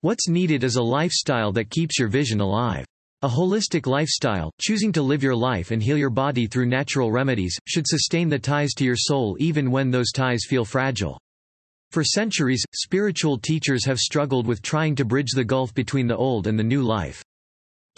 What's 0.03 0.29
needed 0.29 0.63
is 0.63 0.77
a 0.77 0.83
lifestyle 0.83 1.51
that 1.53 1.71
keeps 1.71 1.99
your 1.99 2.09
vision 2.09 2.41
alive. 2.41 2.85
A 3.23 3.29
holistic 3.29 3.87
lifestyle, 3.87 4.53
choosing 4.61 4.93
to 4.93 5.01
live 5.01 5.23
your 5.23 5.35
life 5.35 5.71
and 5.71 5.83
heal 5.83 5.97
your 5.97 6.11
body 6.11 6.47
through 6.47 6.67
natural 6.67 7.11
remedies, 7.11 7.57
should 7.67 7.87
sustain 7.87 8.29
the 8.29 8.39
ties 8.39 8.75
to 8.75 8.85
your 8.85 8.97
soul 8.99 9.35
even 9.41 9.71
when 9.71 9.91
those 9.91 10.13
ties 10.13 10.41
feel 10.47 10.67
fragile. 10.67 11.19
For 11.91 12.05
centuries, 12.05 12.63
spiritual 12.75 13.39
teachers 13.39 13.87
have 13.87 13.99
struggled 13.99 14.47
with 14.47 14.61
trying 14.61 14.95
to 14.97 15.07
bridge 15.07 15.33
the 15.35 15.43
gulf 15.43 15.73
between 15.73 16.07
the 16.07 16.19
old 16.19 16.47
and 16.47 16.59
the 16.59 16.63
new 16.63 16.83
life. 16.83 17.25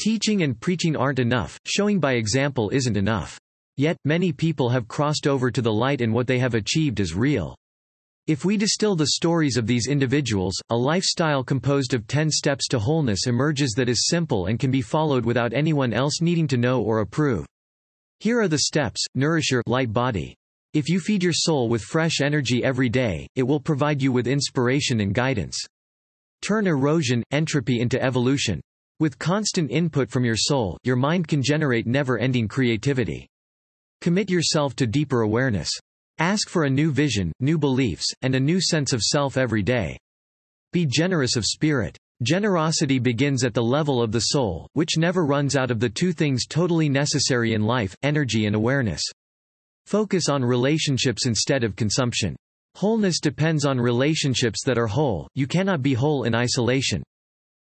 Teaching 0.00 0.44
and 0.44 0.61
preaching 0.61 0.94
aren't 0.96 1.18
enough, 1.18 1.59
showing 1.66 1.98
by 1.98 2.12
example 2.12 2.70
isn't 2.70 2.96
enough. 2.96 3.37
Yet, 3.76 3.96
many 4.05 4.33
people 4.33 4.68
have 4.68 4.87
crossed 4.87 5.26
over 5.26 5.50
to 5.50 5.61
the 5.61 5.72
light 5.72 6.00
and 6.00 6.14
what 6.14 6.29
they 6.29 6.38
have 6.38 6.55
achieved 6.55 7.00
is 7.00 7.16
real. 7.16 7.57
If 8.30 8.44
we 8.44 8.56
distill 8.56 8.94
the 8.94 9.08
stories 9.16 9.56
of 9.56 9.66
these 9.66 9.88
individuals, 9.88 10.54
a 10.70 10.76
lifestyle 10.76 11.42
composed 11.42 11.94
of 11.94 12.06
ten 12.06 12.30
steps 12.30 12.68
to 12.68 12.78
wholeness 12.78 13.26
emerges 13.26 13.72
that 13.72 13.88
is 13.88 14.06
simple 14.06 14.46
and 14.46 14.56
can 14.56 14.70
be 14.70 14.82
followed 14.82 15.24
without 15.24 15.52
anyone 15.52 15.92
else 15.92 16.20
needing 16.20 16.46
to 16.46 16.56
know 16.56 16.80
or 16.80 17.00
approve. 17.00 17.44
Here 18.20 18.40
are 18.40 18.46
the 18.46 18.58
steps, 18.58 19.04
nourish 19.16 19.50
your 19.50 19.64
light 19.66 19.92
body. 19.92 20.36
If 20.74 20.88
you 20.88 21.00
feed 21.00 21.24
your 21.24 21.32
soul 21.32 21.68
with 21.68 21.82
fresh 21.82 22.20
energy 22.20 22.62
every 22.62 22.88
day, 22.88 23.26
it 23.34 23.42
will 23.42 23.58
provide 23.58 24.00
you 24.00 24.12
with 24.12 24.28
inspiration 24.28 25.00
and 25.00 25.12
guidance. 25.12 25.58
Turn 26.40 26.68
erosion, 26.68 27.24
entropy 27.32 27.80
into 27.80 28.00
evolution. 28.00 28.60
With 29.00 29.18
constant 29.18 29.72
input 29.72 30.08
from 30.08 30.24
your 30.24 30.36
soul, 30.36 30.78
your 30.84 30.94
mind 30.94 31.26
can 31.26 31.42
generate 31.42 31.88
never-ending 31.88 32.46
creativity. 32.46 33.26
Commit 34.00 34.30
yourself 34.30 34.76
to 34.76 34.86
deeper 34.86 35.22
awareness. 35.22 35.68
Ask 36.20 36.50
for 36.50 36.64
a 36.64 36.70
new 36.70 36.92
vision, 36.92 37.33
new 37.40 37.56
beliefs, 37.56 38.04
and 38.20 38.35
a 38.35 38.40
new 38.40 38.61
sense 38.61 38.92
of 38.92 39.00
self 39.00 39.38
every 39.38 39.62
day. 39.62 39.96
Be 40.70 40.85
generous 40.85 41.35
of 41.35 41.46
spirit. 41.46 41.96
Generosity 42.22 42.98
begins 42.98 43.42
at 43.42 43.54
the 43.54 43.62
level 43.62 44.02
of 44.02 44.12
the 44.12 44.20
soul, 44.20 44.68
which 44.74 44.98
never 44.98 45.24
runs 45.24 45.56
out 45.56 45.70
of 45.70 45.80
the 45.80 45.88
two 45.88 46.12
things 46.12 46.44
totally 46.46 46.90
necessary 46.90 47.54
in 47.54 47.62
life, 47.62 47.96
energy 48.02 48.44
and 48.44 48.54
awareness. 48.54 49.00
Focus 49.87 50.28
on 50.28 50.44
relationships 50.44 51.24
instead 51.24 51.64
of 51.64 51.74
consumption. 51.74 52.37
Wholeness 52.76 53.18
depends 53.18 53.64
on 53.64 53.80
relationships 53.80 54.62
that 54.66 54.76
are 54.76 54.87
whole, 54.87 55.26
you 55.35 55.46
cannot 55.46 55.80
be 55.80 55.94
whole 55.94 56.24
in 56.24 56.35
isolation. 56.35 57.02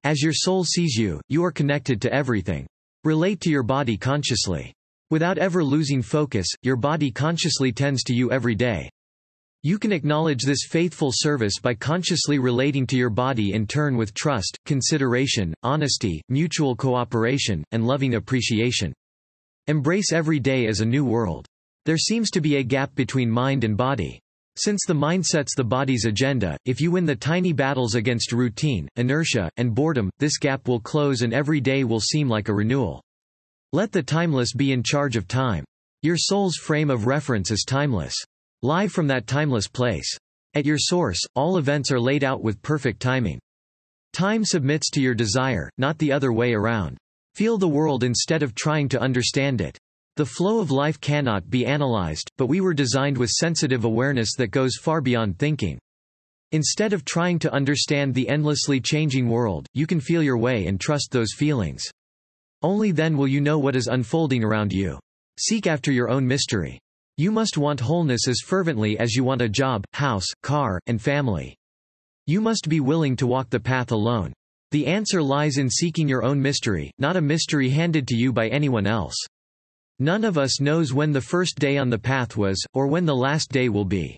As 0.04 0.22
your 0.22 0.32
soul 0.32 0.64
sees 0.64 0.94
you, 0.94 1.20
you 1.28 1.44
are 1.44 1.52
connected 1.52 2.00
to 2.00 2.12
everything. 2.14 2.66
Relate 3.04 3.42
to 3.42 3.50
your 3.50 3.62
body 3.62 3.98
consciously. 3.98 4.72
Without 5.10 5.38
ever 5.38 5.64
losing 5.64 6.02
focus, 6.02 6.46
your 6.62 6.76
body 6.76 7.10
consciously 7.10 7.72
tends 7.72 8.02
to 8.02 8.12
you 8.12 8.30
every 8.30 8.54
day. 8.54 8.90
You 9.62 9.78
can 9.78 9.90
acknowledge 9.90 10.44
this 10.44 10.66
faithful 10.68 11.10
service 11.14 11.54
by 11.62 11.74
consciously 11.74 12.38
relating 12.38 12.86
to 12.88 12.96
your 12.96 13.08
body 13.08 13.54
in 13.54 13.66
turn 13.66 13.96
with 13.96 14.12
trust, 14.12 14.58
consideration, 14.66 15.54
honesty, 15.62 16.20
mutual 16.28 16.76
cooperation, 16.76 17.64
and 17.72 17.86
loving 17.86 18.16
appreciation. 18.16 18.92
Embrace 19.66 20.12
every 20.12 20.38
day 20.38 20.66
as 20.66 20.82
a 20.82 20.86
new 20.86 21.06
world. 21.06 21.46
There 21.86 21.96
seems 21.96 22.30
to 22.32 22.42
be 22.42 22.56
a 22.56 22.62
gap 22.62 22.94
between 22.94 23.30
mind 23.30 23.64
and 23.64 23.78
body. 23.78 24.20
Since 24.56 24.80
the 24.86 24.94
mind 24.94 25.24
sets 25.24 25.54
the 25.54 25.64
body's 25.64 26.04
agenda, 26.04 26.58
if 26.66 26.82
you 26.82 26.90
win 26.90 27.06
the 27.06 27.16
tiny 27.16 27.54
battles 27.54 27.94
against 27.94 28.32
routine, 28.32 28.86
inertia, 28.96 29.50
and 29.56 29.74
boredom, 29.74 30.10
this 30.18 30.36
gap 30.36 30.68
will 30.68 30.80
close 30.80 31.22
and 31.22 31.32
every 31.32 31.60
day 31.60 31.82
will 31.84 32.00
seem 32.00 32.28
like 32.28 32.48
a 32.48 32.54
renewal. 32.54 33.02
Let 33.74 33.92
the 33.92 34.02
timeless 34.02 34.54
be 34.54 34.72
in 34.72 34.82
charge 34.82 35.14
of 35.16 35.28
time. 35.28 35.62
Your 36.00 36.16
soul's 36.16 36.56
frame 36.56 36.88
of 36.88 37.06
reference 37.06 37.50
is 37.50 37.66
timeless. 37.66 38.14
Live 38.62 38.92
from 38.92 39.06
that 39.08 39.26
timeless 39.26 39.68
place. 39.68 40.08
At 40.54 40.64
your 40.64 40.78
source, 40.78 41.20
all 41.34 41.58
events 41.58 41.92
are 41.92 42.00
laid 42.00 42.24
out 42.24 42.42
with 42.42 42.62
perfect 42.62 42.98
timing. 42.98 43.38
Time 44.14 44.42
submits 44.42 44.88
to 44.92 45.02
your 45.02 45.14
desire, 45.14 45.68
not 45.76 45.98
the 45.98 46.10
other 46.10 46.32
way 46.32 46.54
around. 46.54 46.96
Feel 47.34 47.58
the 47.58 47.68
world 47.68 48.04
instead 48.04 48.42
of 48.42 48.54
trying 48.54 48.88
to 48.88 49.00
understand 49.02 49.60
it. 49.60 49.76
The 50.16 50.24
flow 50.24 50.60
of 50.60 50.70
life 50.70 50.98
cannot 50.98 51.50
be 51.50 51.66
analyzed, 51.66 52.30
but 52.38 52.46
we 52.46 52.62
were 52.62 52.72
designed 52.72 53.18
with 53.18 53.28
sensitive 53.28 53.84
awareness 53.84 54.34
that 54.38 54.50
goes 54.50 54.76
far 54.76 55.02
beyond 55.02 55.38
thinking. 55.38 55.78
Instead 56.52 56.94
of 56.94 57.04
trying 57.04 57.38
to 57.40 57.52
understand 57.52 58.14
the 58.14 58.30
endlessly 58.30 58.80
changing 58.80 59.28
world, 59.28 59.66
you 59.74 59.86
can 59.86 60.00
feel 60.00 60.22
your 60.22 60.38
way 60.38 60.64
and 60.68 60.80
trust 60.80 61.10
those 61.10 61.34
feelings. 61.34 61.84
Only 62.62 62.90
then 62.90 63.16
will 63.16 63.28
you 63.28 63.40
know 63.40 63.58
what 63.58 63.76
is 63.76 63.86
unfolding 63.86 64.42
around 64.42 64.72
you. 64.72 64.98
Seek 65.38 65.66
after 65.66 65.92
your 65.92 66.10
own 66.10 66.26
mystery. 66.26 66.80
You 67.16 67.30
must 67.30 67.58
want 67.58 67.80
wholeness 67.80 68.26
as 68.26 68.40
fervently 68.44 68.98
as 68.98 69.14
you 69.14 69.24
want 69.24 69.42
a 69.42 69.48
job, 69.48 69.84
house, 69.92 70.26
car, 70.42 70.80
and 70.86 71.00
family. 71.00 71.56
You 72.26 72.40
must 72.40 72.68
be 72.68 72.80
willing 72.80 73.16
to 73.16 73.26
walk 73.26 73.50
the 73.50 73.60
path 73.60 73.92
alone. 73.92 74.32
The 74.70 74.86
answer 74.86 75.22
lies 75.22 75.56
in 75.58 75.70
seeking 75.70 76.08
your 76.08 76.22
own 76.22 76.42
mystery, 76.42 76.90
not 76.98 77.16
a 77.16 77.20
mystery 77.20 77.70
handed 77.70 78.06
to 78.08 78.16
you 78.16 78.32
by 78.32 78.48
anyone 78.48 78.86
else. 78.86 79.16
None 79.98 80.24
of 80.24 80.36
us 80.36 80.60
knows 80.60 80.92
when 80.92 81.12
the 81.12 81.20
first 81.20 81.58
day 81.58 81.78
on 81.78 81.90
the 81.90 81.98
path 81.98 82.36
was, 82.36 82.62
or 82.74 82.86
when 82.86 83.04
the 83.04 83.16
last 83.16 83.50
day 83.50 83.68
will 83.68 83.84
be. 83.84 84.16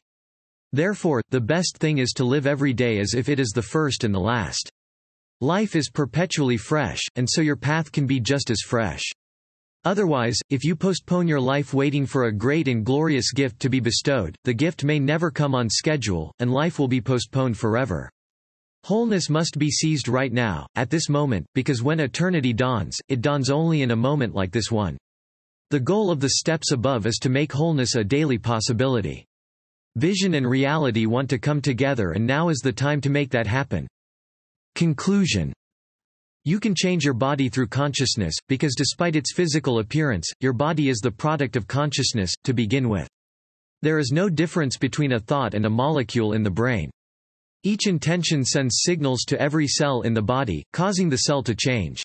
Therefore, 0.73 1.23
the 1.31 1.41
best 1.41 1.79
thing 1.79 1.99
is 1.99 2.13
to 2.17 2.25
live 2.25 2.47
every 2.47 2.73
day 2.73 2.99
as 2.99 3.15
if 3.15 3.29
it 3.29 3.41
is 3.41 3.51
the 3.51 3.63
first 3.63 4.05
and 4.05 4.15
the 4.15 4.21
last. 4.21 4.71
Life 5.43 5.75
is 5.75 5.89
perpetually 5.89 6.59
fresh, 6.59 7.01
and 7.17 7.27
so 7.27 7.41
your 7.41 7.57
path 7.57 7.91
can 7.91 8.07
be 8.07 8.21
just 8.21 8.51
as 8.51 8.61
fresh. 8.61 9.01
Otherwise, 9.87 10.39
if 10.51 10.65
you 10.65 10.77
postpone 10.77 11.27
your 11.27 11.41
life 11.41 11.73
waiting 11.73 12.05
for 12.05 12.25
a 12.25 12.33
great 12.33 12.69
and 12.69 12.85
glorious 12.85 13.33
gift 13.33 13.59
to 13.61 13.71
be 13.71 13.81
bestowed, 13.81 14.37
the 14.45 14.53
gift 14.53 14.85
may 14.85 14.99
never 14.99 15.31
come 15.31 15.55
on 15.55 15.71
schedule, 15.71 16.31
and 16.41 16.53
life 16.53 16.79
will 16.79 16.89
be 16.89 17.01
postponed 17.01 17.57
forever. 17.57 18.11
Wholeness 18.85 19.31
must 19.31 19.59
be 19.59 19.71
seized 19.71 20.09
right 20.09 20.31
now, 20.31 20.67
at 20.75 20.91
this 20.91 21.09
moment, 21.09 21.47
because 21.55 21.83
when 21.83 22.01
eternity 22.01 22.53
dawns, 22.53 22.99
it 23.09 23.23
dawns 23.23 23.49
only 23.49 23.81
in 23.81 23.93
a 23.93 23.97
moment 23.97 24.35
like 24.35 24.53
this 24.53 24.71
one. 24.71 24.99
The 25.71 25.81
goal 25.81 26.11
of 26.11 26.21
the 26.21 26.35
steps 26.37 26.71
above 26.71 27.07
is 27.07 27.17
to 27.23 27.31
make 27.31 27.51
wholeness 27.51 27.95
a 27.95 28.05
daily 28.05 28.37
possibility. 28.37 29.25
Vision 29.97 30.35
and 30.35 30.47
reality 30.47 31.07
want 31.07 31.31
to 31.31 31.39
come 31.39 31.63
together 31.63 32.11
and 32.11 32.27
now 32.27 32.51
is 32.51 32.59
the 32.59 32.73
time 32.73 33.01
to 33.01 33.09
make 33.09 33.31
that 33.31 33.47
happen. 33.47 33.89
Conclusion 34.81 35.53
you 36.47 36.59
can 36.59 36.75
change 36.75 37.05
your 37.05 37.13
body 37.13 37.51
through 37.51 37.67
consciousness, 37.67 38.35
because 38.49 38.75
despite 38.75 39.15
its 39.15 39.35
physical 39.35 39.81
appearance, 39.81 40.27
your 40.41 40.55
body 40.55 40.89
is 40.89 41.01
the 41.01 41.11
product 41.11 41.55
of 41.55 41.69
consciousness, 41.69 42.33
to 42.45 42.55
begin 42.55 42.89
with. 42.89 43.07
There 43.83 43.99
is 43.99 44.11
no 44.11 44.31
difference 44.31 44.79
between 44.79 45.13
a 45.13 45.21
thought 45.21 45.53
and 45.53 45.67
a 45.67 45.69
molecule 45.69 46.33
in 46.33 46.43
the 46.43 46.51
brain. 46.51 46.91
Each 47.63 47.87
intention 47.89 48.43
sends 48.43 48.81
signals 48.81 49.25
to 49.25 49.39
every 49.39 49.69
cell 49.69 50.01
in 50.01 50.15
the 50.15 50.23
body, 50.23 50.65
causing 50.73 51.11
the 51.11 51.25
cell 51.29 51.43
to 51.43 51.55
change. 51.55 52.03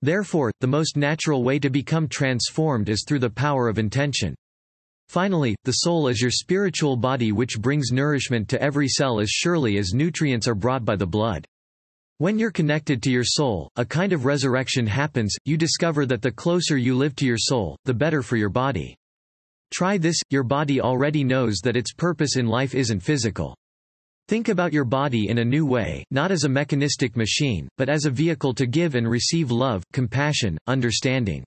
Therefore, 0.00 0.52
the 0.60 0.68
most 0.68 0.96
natural 0.96 1.42
way 1.42 1.58
to 1.58 1.70
become 1.70 2.06
transformed 2.06 2.88
is 2.88 3.04
through 3.04 3.18
the 3.18 3.30
power 3.30 3.66
of 3.66 3.80
intention. 3.80 4.36
Finally, 5.08 5.56
the 5.64 5.78
soul 5.82 6.06
is 6.06 6.22
your 6.22 6.30
spiritual 6.30 6.96
body 6.96 7.32
which 7.32 7.58
brings 7.58 7.90
nourishment 7.90 8.48
to 8.48 8.62
every 8.62 8.86
cell 8.86 9.18
as 9.18 9.28
surely 9.28 9.76
as 9.76 9.92
nutrients 9.92 10.46
are 10.46 10.54
brought 10.54 10.84
by 10.84 10.94
the 10.94 11.04
blood. 11.04 11.44
When 12.18 12.38
you're 12.38 12.50
connected 12.50 13.02
to 13.02 13.10
your 13.10 13.24
soul, 13.26 13.70
a 13.76 13.84
kind 13.84 14.14
of 14.14 14.24
resurrection 14.24 14.86
happens, 14.86 15.36
you 15.44 15.58
discover 15.58 16.06
that 16.06 16.22
the 16.22 16.30
closer 16.30 16.78
you 16.78 16.96
live 16.96 17.14
to 17.16 17.26
your 17.26 17.36
soul, 17.36 17.76
the 17.84 17.92
better 17.92 18.22
for 18.22 18.36
your 18.36 18.48
body. 18.48 18.96
Try 19.70 19.98
this, 19.98 20.16
your 20.30 20.42
body 20.42 20.80
already 20.80 21.24
knows 21.24 21.58
that 21.62 21.76
its 21.76 21.92
purpose 21.92 22.36
in 22.36 22.46
life 22.46 22.74
isn't 22.74 23.00
physical. 23.00 23.54
Think 24.28 24.48
about 24.48 24.72
your 24.72 24.86
body 24.86 25.28
in 25.28 25.40
a 25.40 25.44
new 25.44 25.66
way, 25.66 26.04
not 26.10 26.32
as 26.32 26.44
a 26.44 26.48
mechanistic 26.48 27.18
machine, 27.18 27.68
but 27.76 27.90
as 27.90 28.06
a 28.06 28.10
vehicle 28.10 28.54
to 28.54 28.64
give 28.64 28.94
and 28.94 29.06
receive 29.06 29.50
love, 29.50 29.84
compassion, 29.92 30.56
understanding. 30.66 31.44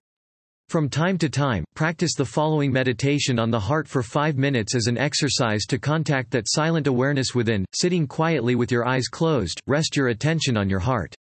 From 0.70 0.88
time 0.88 1.18
to 1.18 1.30
time, 1.30 1.66
practice 1.74 2.14
the 2.14 2.24
following 2.24 2.72
meditation 2.72 3.40
on 3.40 3.50
the 3.50 3.60
heart 3.60 3.88
for 3.88 4.04
five 4.04 4.38
minutes 4.38 4.76
as 4.76 4.86
an 4.86 5.00
exercise 5.00 5.66
to 5.66 5.80
contact 5.80 6.30
that 6.30 6.48
silent 6.48 6.86
awareness 6.86 7.34
within. 7.34 7.66
Sitting 7.74 8.06
quietly 8.06 8.54
with 8.54 8.72
your 8.72 8.88
eyes 8.88 9.08
closed, 9.08 9.60
rest 9.66 9.98
your 9.98 10.10
attention 10.10 10.56
on 10.58 10.70
your 10.70 10.78
heart. 10.78 11.16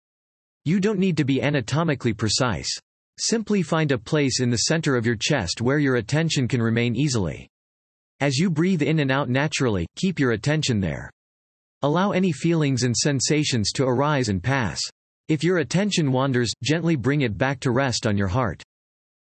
You 0.66 0.82
don't 0.82 1.00
need 1.00 1.16
to 1.16 1.24
be 1.24 1.42
anatomically 1.42 2.12
precise. 2.12 2.70
Simply 3.22 3.62
find 3.62 3.94
a 3.94 3.98
place 3.98 4.42
in 4.42 4.50
the 4.50 4.58
center 4.58 4.98
of 4.98 5.06
your 5.06 5.16
chest 5.16 5.62
where 5.62 5.80
your 5.80 5.96
attention 5.96 6.50
can 6.50 6.62
remain 6.62 6.94
easily. 6.98 7.48
As 8.20 8.36
you 8.36 8.50
breathe 8.50 8.82
in 8.82 9.00
and 9.00 9.12
out 9.12 9.30
naturally, 9.30 9.88
keep 9.96 10.20
your 10.20 10.34
attention 10.34 10.82
there. 10.82 11.10
Allow 11.84 12.12
any 12.12 12.34
feelings 12.34 12.84
and 12.84 12.94
sensations 12.94 13.72
to 13.76 13.86
arise 13.86 14.28
and 14.28 14.44
pass. 14.44 14.82
If 15.30 15.42
your 15.42 15.60
attention 15.60 16.12
wanders, 16.12 16.52
gently 16.66 16.98
bring 16.98 17.22
it 17.22 17.38
back 17.38 17.62
to 17.62 17.72
rest 17.72 18.06
on 18.06 18.18
your 18.18 18.28
heart. 18.28 18.62